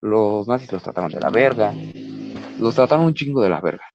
[0.00, 1.74] los nazis los trataban de la verga,
[2.60, 3.86] los trataron un chingo de la verga.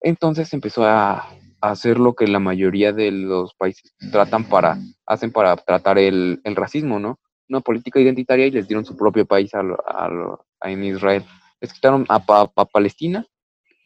[0.00, 1.28] Entonces empezó a,
[1.60, 6.54] hacer lo que la mayoría de los países tratan para, hacen para tratar el, el
[6.54, 7.18] racismo, ¿no?
[7.48, 11.24] Una política identitaria y les dieron su propio país a, a en Israel.
[11.60, 12.22] Les quitaron a,
[12.54, 13.26] a Palestina,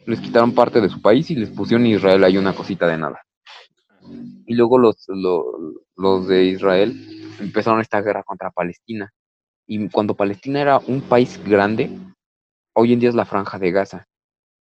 [0.05, 3.23] les quitaron parte de su país y les pusieron Israel ahí una cosita de nada.
[4.47, 6.95] Y luego los, lo- los de Israel
[7.41, 9.11] empezaron esta guerra contra Palestina.
[9.67, 11.97] Y cuando Palestina era un país grande,
[12.75, 14.07] hoy en día es la franja de Gaza.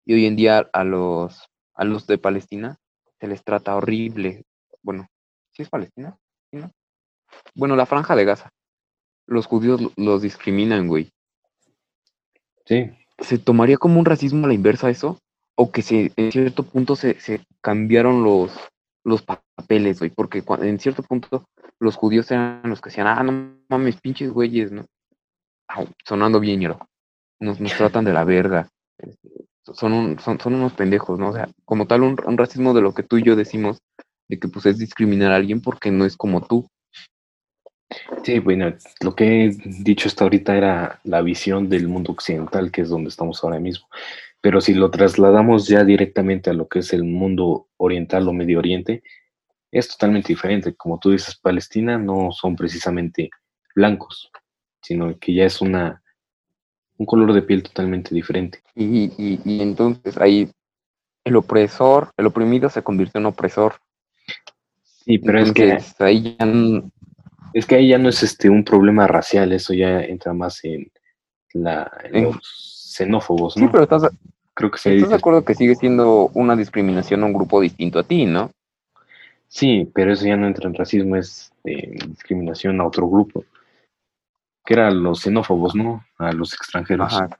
[0.05, 2.77] Y hoy en día a los, a los de Palestina
[3.19, 4.43] se les trata horrible.
[4.81, 5.07] Bueno,
[5.53, 6.17] ¿sí es Palestina?
[6.51, 6.71] ¿Sí, no?
[7.55, 8.49] Bueno, la franja de Gaza.
[9.25, 11.11] Los judíos lo- los discriminan, güey.
[12.65, 12.89] Sí,
[13.19, 15.19] ¿Se tomaría como un racismo a la inversa eso?
[15.55, 18.51] ¿O que se, en cierto punto se, se cambiaron los,
[19.07, 20.11] los papeles, güey?
[20.11, 21.45] Porque en cierto punto
[21.79, 24.85] los judíos eran los que decían, ah, no mames, pinches güeyes, ¿no?
[26.05, 26.61] Sonando bien.
[27.39, 28.67] Nos, tratan de la verga.
[28.97, 29.29] este,
[29.73, 31.29] Son, un- son, son unos pendejos, ¿no?
[31.29, 33.79] O sea, como tal, un, un racismo de lo que tú y yo decimos,
[34.27, 36.67] de que pues es discriminar a alguien porque no es como tú.
[38.23, 42.81] sí, bueno, lo que he dicho hasta ahorita era la visión del mundo occidental, que
[42.81, 43.87] es donde estamos ahora mismo.
[44.47, 48.59] Pero si lo trasladamos ya directamente a lo que es el mundo oriental o Medio
[48.59, 49.03] Oriente,
[49.73, 50.73] es totalmente diferente.
[50.73, 53.29] Como tú dices, Palestina no son precisamente
[53.75, 54.31] blancos,
[54.81, 56.01] sino que ya es una
[56.97, 58.61] un color de piel totalmente diferente.
[58.73, 60.49] Y, y, y entonces ahí
[61.25, 63.73] el opresor, el oprimido se convirtió en opresor.
[65.03, 66.89] Sí, pero es que ahí ya n-
[67.53, 70.89] Es que ahí ya no es este un problema racial, eso ya entra más en,
[71.53, 73.71] la, en En- los xenófobos, Sí, ¿no?
[73.71, 74.09] pero estás,
[74.57, 77.99] Creo que se estás de acuerdo que sigue siendo una discriminación a un grupo distinto
[77.99, 78.49] a ti, ¿no?
[79.47, 83.45] Sí, pero eso ya no entra en racismo, es eh, discriminación a otro grupo.
[84.65, 86.03] Que eran los xenófobos, ¿no?
[86.17, 87.13] A los extranjeros.
[87.13, 87.39] Ajá.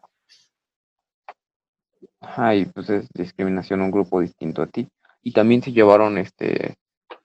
[2.22, 4.88] Ajá, y pues es discriminación a un grupo distinto a ti.
[5.24, 6.76] Y también se llevaron, este,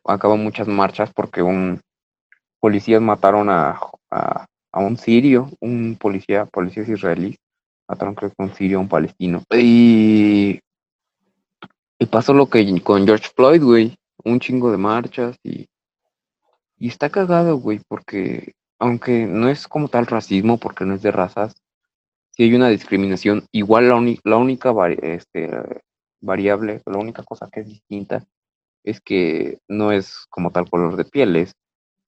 [0.06, 1.82] a cabo muchas marchas porque un
[2.60, 3.78] policías mataron a,
[4.10, 7.36] a, a un sirio, un policía, policías israelíes,
[7.92, 9.42] mataron creo que un sirio, un palestino.
[9.50, 10.58] Y,
[11.98, 15.68] y pasó lo que con George Floyd, güey, un chingo de marchas y,
[16.78, 21.12] y está cagado, güey, porque aunque no es como tal racismo, porque no es de
[21.12, 21.54] razas,
[22.30, 24.72] si hay una discriminación, igual la, la única
[25.02, 25.50] este,
[26.20, 28.24] variable, la única cosa que es distinta
[28.84, 31.52] es que no es como tal color de piel, es,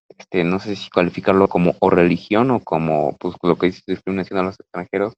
[0.08, 4.38] este, no sé si calificarlo como o religión o como pues lo que dice discriminación
[4.40, 5.12] a los extranjeros,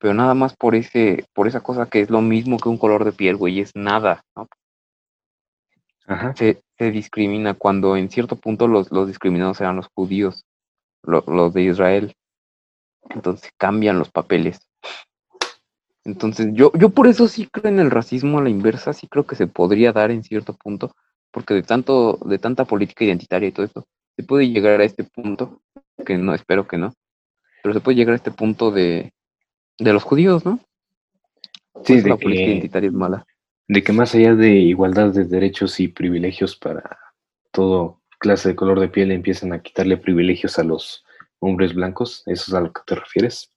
[0.00, 3.04] pero nada más por ese, por esa cosa que es lo mismo que un color
[3.04, 4.48] de piel, güey, es nada, ¿no?
[6.06, 6.34] Ajá.
[6.36, 10.44] se, se discrimina cuando en cierto punto los, los discriminados eran los judíos,
[11.02, 12.14] lo- los de Israel.
[13.10, 14.60] Entonces cambian los papeles.
[16.04, 19.26] Entonces yo, yo por eso sí creo en el racismo a la inversa, sí creo
[19.26, 20.92] que se podría dar en cierto punto,
[21.30, 23.84] porque de tanto, de tanta política identitaria y todo esto,
[24.16, 25.60] se puede llegar a este punto,
[26.06, 26.94] que no, espero que no,
[27.62, 29.12] pero se puede llegar a este punto de,
[29.80, 30.60] de los judíos, ¿no?
[31.84, 33.26] Sí, eso de la política que, identitaria es mala.
[33.68, 36.98] de que más allá de igualdad de derechos y privilegios para
[37.52, 41.04] todo clase de color de piel, empiezan a quitarle privilegios a los
[41.40, 42.22] hombres blancos.
[42.26, 43.50] ¿Eso es a lo que te refieres?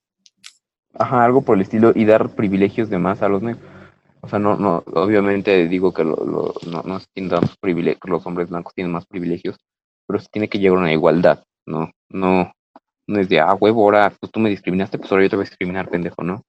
[0.94, 3.64] Ajá, algo por el estilo y dar privilegios de más a los negros.
[4.22, 6.98] O sea, no, no, obviamente digo que lo, lo- no, no
[7.60, 9.56] privilegios, los hombres blancos tienen más privilegios,
[10.06, 11.90] pero sí tiene que llegar a una igualdad, ¿no?
[12.08, 12.52] No,
[13.06, 15.44] no es de, ah, huevo, ahora pues, tú me discriminaste, pues ahora yo te voy
[15.44, 16.42] a discriminar, pendejo, ¿no?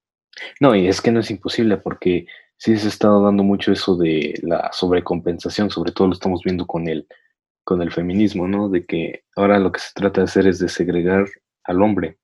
[0.60, 2.26] No, y es que no es imposible porque
[2.56, 6.66] sí se ha estado dando mucho eso de la sobrecompensación, sobre todo lo estamos viendo
[6.66, 7.06] con el
[7.66, 8.68] con el feminismo, ¿no?
[8.68, 11.26] De que ahora lo que se trata de hacer es de segregar
[11.64, 12.16] al hombre.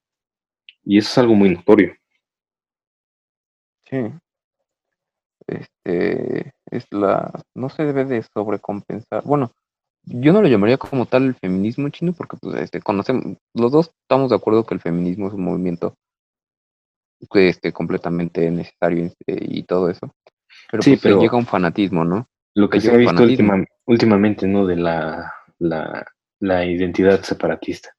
[0.85, 1.95] Y eso es algo muy notorio.
[3.91, 3.99] Sí.
[5.49, 9.25] Este, es la, no se debe de sobrecompensar.
[9.25, 9.53] Bueno,
[10.05, 13.93] yo no lo llamaría como tal el feminismo chino porque pues este conocemos, los dos
[14.03, 15.95] estamos de acuerdo que el feminismo es un movimiento
[17.31, 20.13] que este completamente necesario este, y todo eso.
[20.71, 22.27] Pero Sí, pues pero- llega a un fanatismo, ¿no?
[22.55, 24.67] Lo que Que se ha visto última- últimamente, ¿no?
[24.67, 26.05] De la, la,
[26.41, 27.95] la identidad separatista.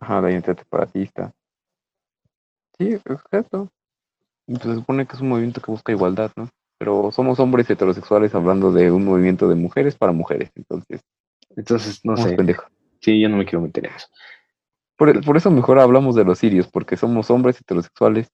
[0.00, 1.32] Ajá, la identidad separatista.
[2.78, 3.68] Sí, exacto.
[4.46, 6.48] Pues, se supone que es un movimiento que busca igualdad, ¿no?
[6.78, 11.00] Pero somos hombres heterosexuales hablando de un movimiento de mujeres para mujeres, entonces,
[11.56, 12.36] Entonces, no sé.
[13.00, 14.06] Sí, yo no me quiero meter en eso.
[14.96, 18.28] Por, por eso mejor hablamos de los sirios, porque somos hombres heterosexuales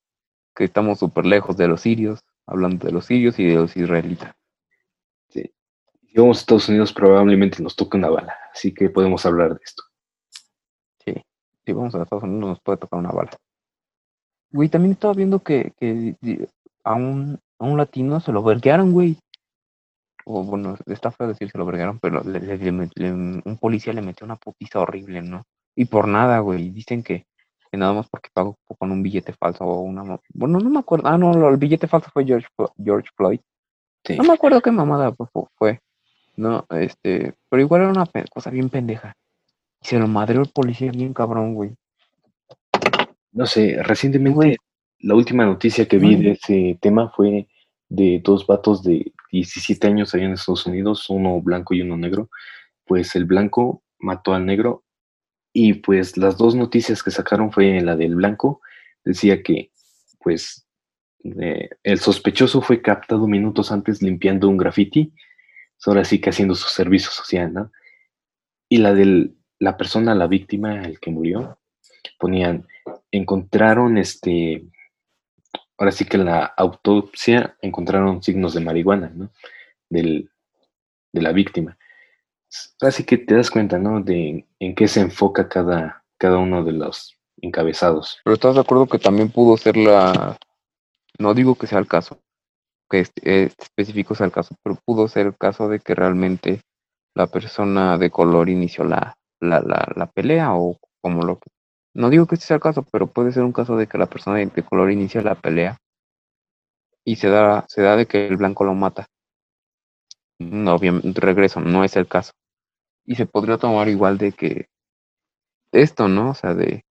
[0.55, 4.33] que estamos súper lejos de los sirios, hablando de los sirios y de los israelitas.
[5.29, 5.51] Si
[6.15, 8.35] vamos a Estados Unidos, probablemente nos toque una bala.
[8.53, 9.83] Así que podemos hablar de esto.
[11.65, 13.31] Si vamos a Estados Unidos nos puede tocar una bala.
[14.51, 16.47] Güey, también estaba viendo que, que di-
[17.59, 19.17] a, un, latino se lo verguearon, güey.
[20.25, 24.35] O bueno, está feo decir se lo verguearon, pero le- un policía le metió una
[24.37, 25.43] putiza horrible, ¿no?
[25.75, 26.69] Y por nada, güey.
[26.71, 27.25] Dicen que,
[27.71, 30.03] que nada más porque pagó con un billete falso o una...
[30.33, 31.07] Bueno, no me acuerdo.
[31.07, 32.47] Ah, no, el billete falso fue George,
[32.83, 33.39] George Floyd.
[34.03, 34.15] Sí.
[34.17, 35.79] No me acuerdo qué mamada fu- fu- fue.
[36.37, 39.13] No, este, pero igual era una cosa bien pendeja.
[39.81, 41.75] Y se lo madreó el policía bien cabrón, güey.
[43.31, 44.57] No sé, recientemente Güey.
[44.99, 47.47] La última noticia que vi de ese tema fue
[47.89, 52.29] de dos vatos de 17 años allá en Estados Unidos, uno blanco y uno negro.
[52.85, 54.83] Pues el blanco mató al negro
[55.53, 58.61] y pues las dos noticias que sacaron fue la del blanco,
[59.03, 59.71] decía que
[60.19, 60.67] pues
[61.23, 65.13] eh, el sospechoso fue captado minutos antes limpiando un graffiti,
[65.85, 67.71] ahora sí que haciendo su servicio social, ¿no?
[68.67, 71.59] Y la de la persona, la víctima, el que murió,
[72.19, 72.67] ponían,
[73.11, 74.65] encontraron este,
[75.77, 79.29] ahora sí que en la autopsia encontraron signos de marihuana, ¿no?
[79.89, 80.29] Del,
[81.13, 81.77] de la víctima.
[82.81, 84.01] Así que te das cuenta, ¿no?
[84.01, 88.19] De en qué se enfoca cada, cada uno de los encabezados.
[88.23, 90.37] Pero estás de acuerdo que también pudo ser la.
[91.17, 92.19] No digo que sea el caso,
[92.89, 96.61] que específico sea el caso, pero pudo ser el caso de que realmente
[97.15, 101.49] la persona de color inició la, la, la, la pelea o como lo que.
[101.95, 104.05] No digo que este sea el caso, pero puede ser un caso de que la
[104.05, 105.77] persona de, color inicia la pelea
[107.05, 109.07] y se da, se da de que el blanco lo mata.
[110.37, 112.33] No, obviamente, regreso, no es el caso.
[113.05, 114.67] Y se podría tomar igual de que
[115.71, 116.31] esto, ¿no?
[116.31, 116.83] O sea, de,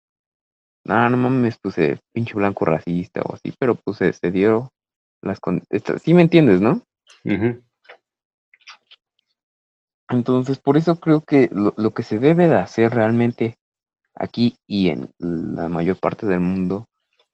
[0.84, 4.68] no, no mames, pues eh, pinche blanco racista o así, pero pues eh, se dieron
[5.20, 6.80] las con esta- sí me entiendes, ¿no?
[10.08, 13.56] Entonces, por eso creo que lo, lo que se debe de hacer realmente
[14.14, 16.86] aquí y en la mayor parte del mundo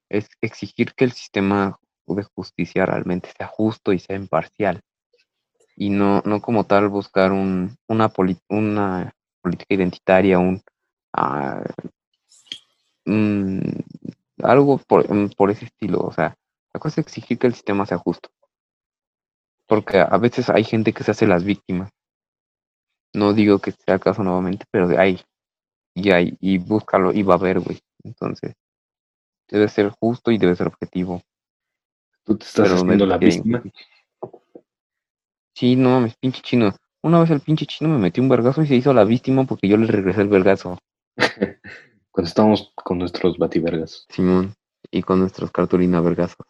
[0.09, 4.81] es exigir que el sistema de justicia realmente sea justo y sea imparcial.
[5.76, 8.11] Y no, no como tal buscar un, una,
[8.49, 10.61] una política identitaria, un,
[11.12, 11.62] ah,
[14.43, 15.07] algo por,
[15.37, 16.01] por ese estilo.
[16.01, 16.37] O sea,
[16.72, 18.31] la cosa es exigir que el sistema sea justo.
[19.66, 21.91] Porque a veces hay gente que se hace las víctimas.
[23.12, 25.20] No digo que sea caso nuevamente, pero hay.
[25.99, 27.80] Y hay, y búscalo, y va a haber, güey.
[28.05, 28.55] Entonces,
[29.49, 31.22] debe ser justo y debe ser objetivo.
[32.24, 33.62] Tú te estás Pero haciendo la víctima.
[35.55, 36.72] Sí, no mames, pinche chino.
[37.03, 39.66] Una vez el pinche chino me metió un vergazo y se hizo la víctima porque
[39.66, 40.78] yo le regresé el vergazo.
[42.12, 44.07] Cuando estábamos con nuestros bativergas.
[44.09, 44.55] Simón.
[44.90, 46.46] Y con nuestros cartulina vergazos.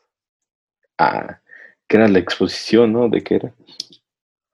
[0.98, 1.40] Ah,
[1.86, 3.08] que era la exposición, ¿no?
[3.08, 3.54] ¿De qué era?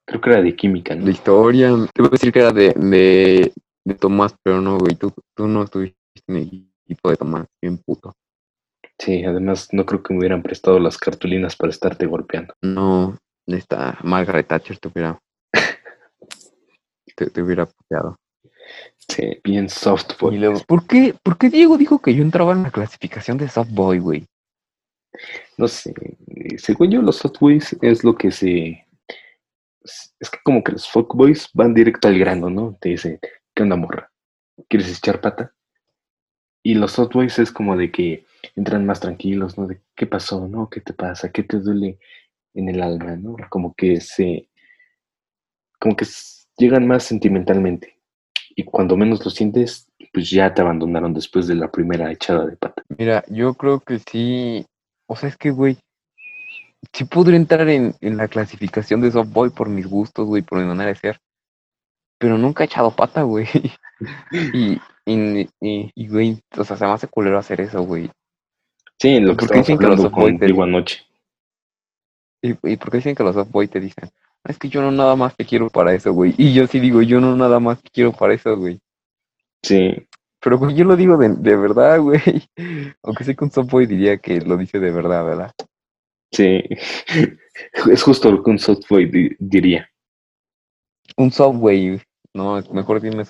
[0.07, 1.05] Creo que era de química, ¿no?
[1.05, 1.71] La historia.
[1.93, 3.53] Te voy a decir que era de, de,
[3.85, 4.97] de Tomás, pero no, güey.
[4.97, 7.47] Tú, tú no estuviste en el equipo de Tomás.
[7.61, 8.15] Bien puto.
[8.99, 12.55] Sí, además no creo que me hubieran prestado las cartulinas para estarte golpeando.
[12.63, 15.19] No, esta Margaret Thatcher te hubiera.
[17.17, 18.17] te, te hubiera puteado.
[19.09, 20.39] Sí, bien soft Y boy.
[20.39, 23.71] luego, ¿por qué, ¿por qué Diego dijo que yo entraba en la clasificación de soft
[23.71, 24.27] boy, güey?
[25.59, 25.95] No sé,
[26.57, 28.87] según yo los fuckboys es lo que se...
[29.83, 32.77] Es es que como que los fuckboys van directo al grano, ¿no?
[32.81, 33.21] Te dicen,
[33.55, 34.11] ¿qué onda morra?
[34.69, 35.55] ¿Quieres echar pata?
[36.63, 38.27] Y los softboys es como de que
[38.57, 39.67] entran más tranquilos, ¿no?
[39.67, 40.71] De qué pasó, ¿no?
[40.71, 41.31] ¿Qué te pasa?
[41.31, 41.99] ¿Qué te duele
[42.55, 43.37] en el alma, ¿no?
[43.51, 44.49] Como que se...
[45.79, 46.07] Como que
[46.57, 47.99] llegan más sentimentalmente.
[48.57, 52.57] Y cuando menos lo sientes, pues ya te abandonaron después de la primera echada de
[52.57, 52.83] pata.
[52.97, 54.65] Mira, yo creo que sí.
[55.07, 55.77] O sea, es que, güey,
[56.93, 60.59] sí podría entrar en, en la clasificación de soft boy por mis gustos, güey, por
[60.59, 61.21] mi manera de ser.
[62.25, 63.47] Pero nunca he echado pata, güey.
[64.33, 68.11] y, y, y, y, güey, o sea, se me hace culero hacer eso, güey.
[68.99, 71.05] Sí, lo que ¿Por qué estamos dicen que los softboy te- contigo anoche.
[72.43, 74.09] ¿Y, y por qué dicen que los softboy te dicen?
[74.43, 76.35] Es que yo no nada más te quiero para eso, güey.
[76.39, 78.81] Y yo sí digo, yo no nada más te quiero para eso, güey.
[79.63, 79.95] Sí,
[80.41, 82.21] Pero güey, yo lo digo de, de verdad, güey.
[83.03, 85.53] Aunque sé que un softboy diría que lo dice de verdad, ¿verdad?
[86.33, 86.63] sí.
[87.91, 89.91] es justo lo que un softboy di- diría.
[91.19, 92.01] Un softway.
[92.35, 93.25] No, mejor dime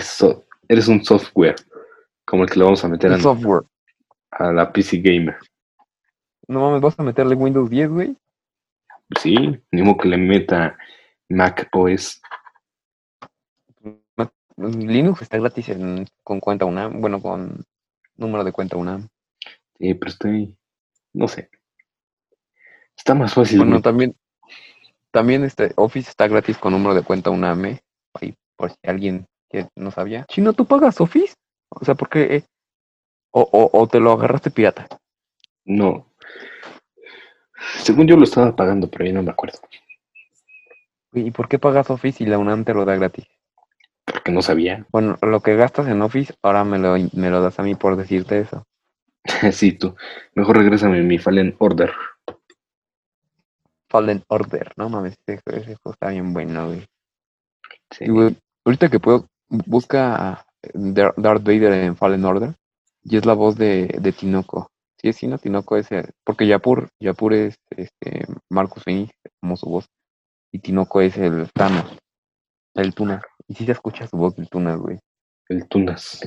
[0.00, 1.56] so- eres un software,
[2.24, 3.62] como el que le vamos a meter Un a, software.
[4.30, 5.36] a la PC Gamer.
[6.46, 8.16] No mames, vas a meterle Windows 10, güey.
[9.20, 9.34] Sí,
[9.72, 10.76] ni modo que le meta
[11.28, 12.20] Mac OS.
[14.56, 17.00] Linux está gratis en- con cuenta UNAM.
[17.00, 17.64] Bueno, con
[18.16, 19.08] número de cuenta UNAM.
[19.78, 20.56] Sí, pero estoy,
[21.14, 21.48] no sé.
[22.96, 23.58] Está más fácil.
[23.58, 23.82] Bueno, güey.
[23.82, 24.16] también,
[25.12, 27.64] también este Office está gratis con número de cuenta UNAM.
[27.66, 27.80] ¿eh?
[28.20, 30.24] Ahí, por si alguien que no sabía.
[30.28, 31.34] Chino, ¿tú pagas Office?
[31.70, 32.36] O sea, ¿por qué?
[32.36, 32.44] eh?
[33.32, 34.86] O, o, o te lo agarraste pirata.
[35.64, 36.06] No.
[37.78, 39.58] Según yo lo estaba pagando, pero ya no me acuerdo.
[41.12, 43.26] ¿Y por qué pagas Office y la UNAM te lo da gratis?
[44.04, 44.86] Porque no sabía.
[44.90, 47.96] Bueno, lo que gastas en Office, ahora me lo, me lo das a mí por
[47.96, 48.64] decirte eso.
[49.52, 49.94] sí, tú.
[50.34, 51.92] Mejor regrésame mi Fallen Order.
[53.90, 56.86] Fallen Order, no mames, ese, ese juego está bien bueno, güey.
[57.90, 58.04] Sí.
[58.04, 62.54] Y, güey, ahorita que puedo, busca Darth Vader en Fallen Order
[63.02, 64.70] y es la voz de, de Tinoco.
[65.00, 69.66] Sí, es no, Tinoco es el- porque Yapur, Yapur es este Marcus Phoenix, como su
[69.66, 69.86] voz,
[70.52, 71.98] y Tinoco es el Thanos,
[72.74, 73.22] el Tuna.
[73.48, 74.98] Y sí se escucha su voz del Tuna, güey.
[75.48, 76.20] El Tunas.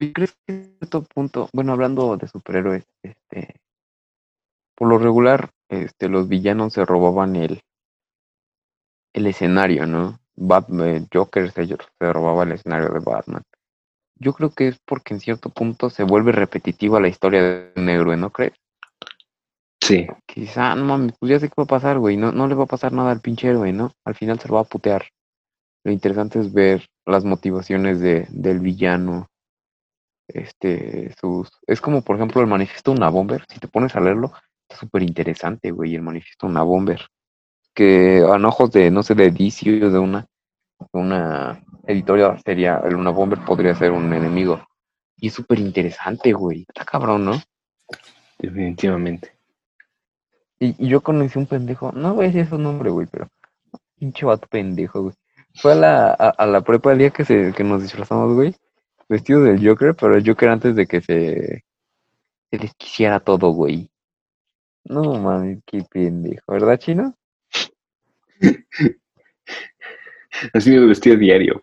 [0.00, 3.54] ¿Y crees que a cierto punto, bueno, hablando de superhéroes, este,
[4.74, 7.62] por lo regular, este, los villanos se robaban el,
[9.12, 10.18] el escenario, ¿no?
[10.36, 13.42] Batman, Joker se, se robaba el escenario de Batman.
[14.16, 18.16] Yo creo que es porque en cierto punto se vuelve repetitiva la historia de héroe,
[18.16, 18.54] ¿no crees?
[19.84, 22.16] Sí, Quizá, no mames, pues ya sé qué va a pasar, güey.
[22.16, 23.92] No, no le va a pasar nada al pinche héroe, ¿no?
[24.06, 25.08] Al final se lo va a putear.
[25.84, 29.28] Lo interesante es ver las motivaciones de, del villano.
[30.26, 31.50] Este, sus.
[31.66, 33.44] Es como, por ejemplo, el manifiesto de una bomber.
[33.48, 34.32] Si te pones a leerlo,
[34.76, 35.94] súper interesante, güey.
[35.94, 37.00] El manifiesto de una bomber.
[37.74, 40.26] Que a ojos de, no sé, de DC o de una,
[40.92, 44.66] de una editorial sería, el una bomber podría ser un enemigo.
[45.16, 46.64] Y es súper interesante, güey.
[46.68, 47.40] Está cabrón, ¿no?
[48.38, 49.32] definitivamente.
[50.58, 53.28] Y, y yo conocí un pendejo, no voy a decir su nombre, güey, pero
[53.98, 55.14] pinche vato pendejo, güey.
[55.56, 58.54] Fue a la, a, a la prepa el día que, se, que nos disfrazamos, güey,
[59.08, 61.64] vestido del Joker, pero el Joker antes de que se,
[62.50, 63.90] se desquiciara todo, güey.
[64.84, 67.14] No mames, qué pendejo, ¿verdad, chino?
[70.52, 71.62] Así me vestía diario.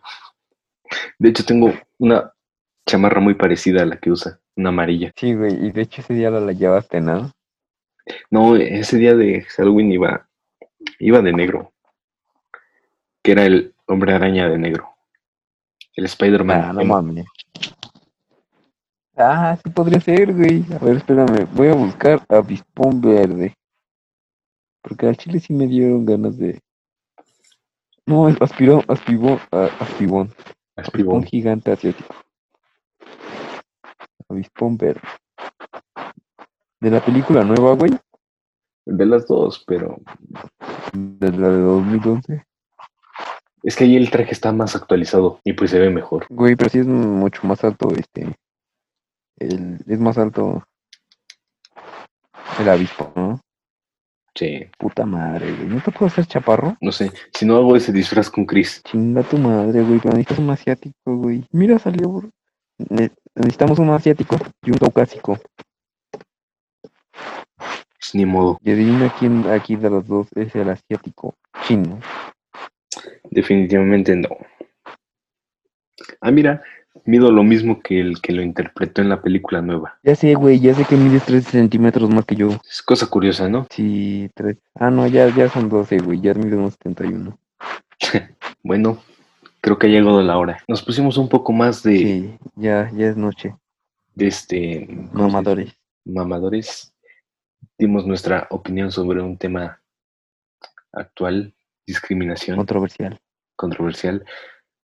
[1.18, 2.32] De hecho, tengo una
[2.86, 5.12] chamarra muy parecida a la que usa, una amarilla.
[5.16, 7.32] Sí, güey, y de hecho ese día la, la llevaste, ¿no?
[8.30, 10.28] No, ese día de Halloween iba,
[10.98, 11.72] iba de negro.
[13.22, 14.88] Que era el hombre araña de negro.
[15.94, 16.62] El Spider-Man.
[16.64, 17.26] Ah, no mames.
[19.24, 20.64] Ah, sí podría ser, güey.
[20.74, 23.54] A ver, espérame, voy a buscar avispón verde.
[24.82, 26.58] Porque al chile sí me dieron ganas de...
[28.04, 30.34] No, es aspirón, aspibón, ah, aspibón.
[30.74, 31.22] Aspibón.
[31.22, 32.12] Gigante asiático.
[34.28, 35.00] Avispón verde.
[36.80, 37.92] De la película nueva, güey.
[38.84, 39.98] De las dos, pero
[40.92, 42.44] De la de 2011.
[43.62, 46.26] es que ahí el traje está más actualizado y pues se ve mejor.
[46.28, 48.34] Güey, pero sí es mucho más alto, este...
[49.42, 50.62] El, es más alto
[52.58, 53.40] el avispón, ¿no?
[54.34, 55.68] Sí, Puta madre, güey.
[55.68, 56.76] ¿No te puedo hacer chaparro?
[56.80, 57.10] no sé.
[57.34, 59.98] Si no hago ese disfraz con Chris, Chinga tu madre, güey.
[59.98, 61.44] Pero necesitas un asiático, güey.
[61.50, 62.22] Mira, salió.
[62.88, 65.38] Ne- necesitamos un asiático y un caucásico.
[67.56, 68.58] pues ni modo.
[68.62, 71.34] Y adivina quién aquí de los dos es el asiático
[71.66, 72.00] chino.
[73.30, 74.28] Definitivamente no.
[76.20, 76.62] Ah, mira,
[77.04, 79.98] mido lo mismo que el que lo interpretó en la película nueva.
[80.02, 80.60] Ya sé, güey.
[80.60, 82.50] Ya sé que mides 13 centímetros más que yo.
[82.68, 83.66] Es cosa curiosa, ¿no?
[83.70, 84.56] Sí, 3.
[84.74, 86.20] Ah, no, ya, ya son 12, güey.
[86.20, 87.38] Ya mido unos 71.
[88.64, 88.98] Bueno,
[89.60, 90.62] creo que ha llegado la hora.
[90.68, 93.56] Nos pusimos un poco más de, Sí, ya, ya es noche.
[94.14, 94.86] de este...
[94.86, 95.72] ¿cómo se Mamadores.
[96.04, 96.94] Mamadores.
[97.78, 99.80] Dimos nuestra opinión sobre un tema
[100.92, 101.54] actual,
[101.86, 103.20] discriminación, Controversial.
[103.56, 104.24] controversial.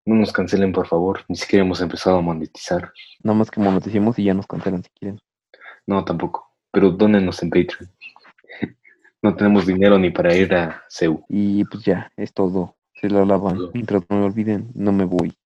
[0.09, 1.21] No nos cancelen, por favor.
[1.29, 2.95] Ni siquiera hemos empezado a monetizar.
[3.23, 5.21] Nada más que moneticemos y ya nos cancelan si quieren.
[5.87, 6.51] No, tampoco.
[6.71, 7.91] Pero dónenos en Patreon.
[9.21, 11.25] No tenemos dinero ni para ir a CEU.
[11.29, 12.77] Y pues ya, es todo.
[12.95, 13.59] Se la lavan.
[13.75, 15.37] Mientras no me olviden, no me voy.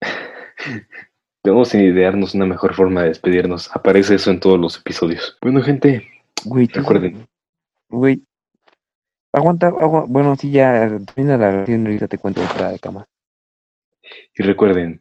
[1.42, 3.74] Debemos idearnos una mejor forma de despedirnos.
[3.74, 5.38] Aparece eso en todos los episodios.
[5.40, 6.06] Bueno, gente,
[6.44, 7.26] Güey, Recuerden.
[7.88, 8.22] Güey.
[9.32, 10.04] Aguanta, agua.
[10.06, 13.06] Bueno, sí, ya termina la grabación y ahorita te cuento otra de cama.
[14.34, 15.00] Y recuerden,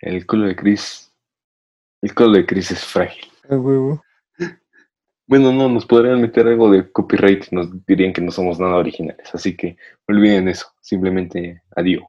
[0.00, 1.12] el culo de Chris,
[2.02, 3.30] el culo de Chris es frágil.
[3.48, 4.02] A huevo.
[5.26, 8.76] Bueno, no, nos podrían meter algo de copyright y nos dirían que no somos nada
[8.76, 9.32] originales.
[9.32, 10.66] Así que olviden eso.
[10.80, 12.02] Simplemente adiós.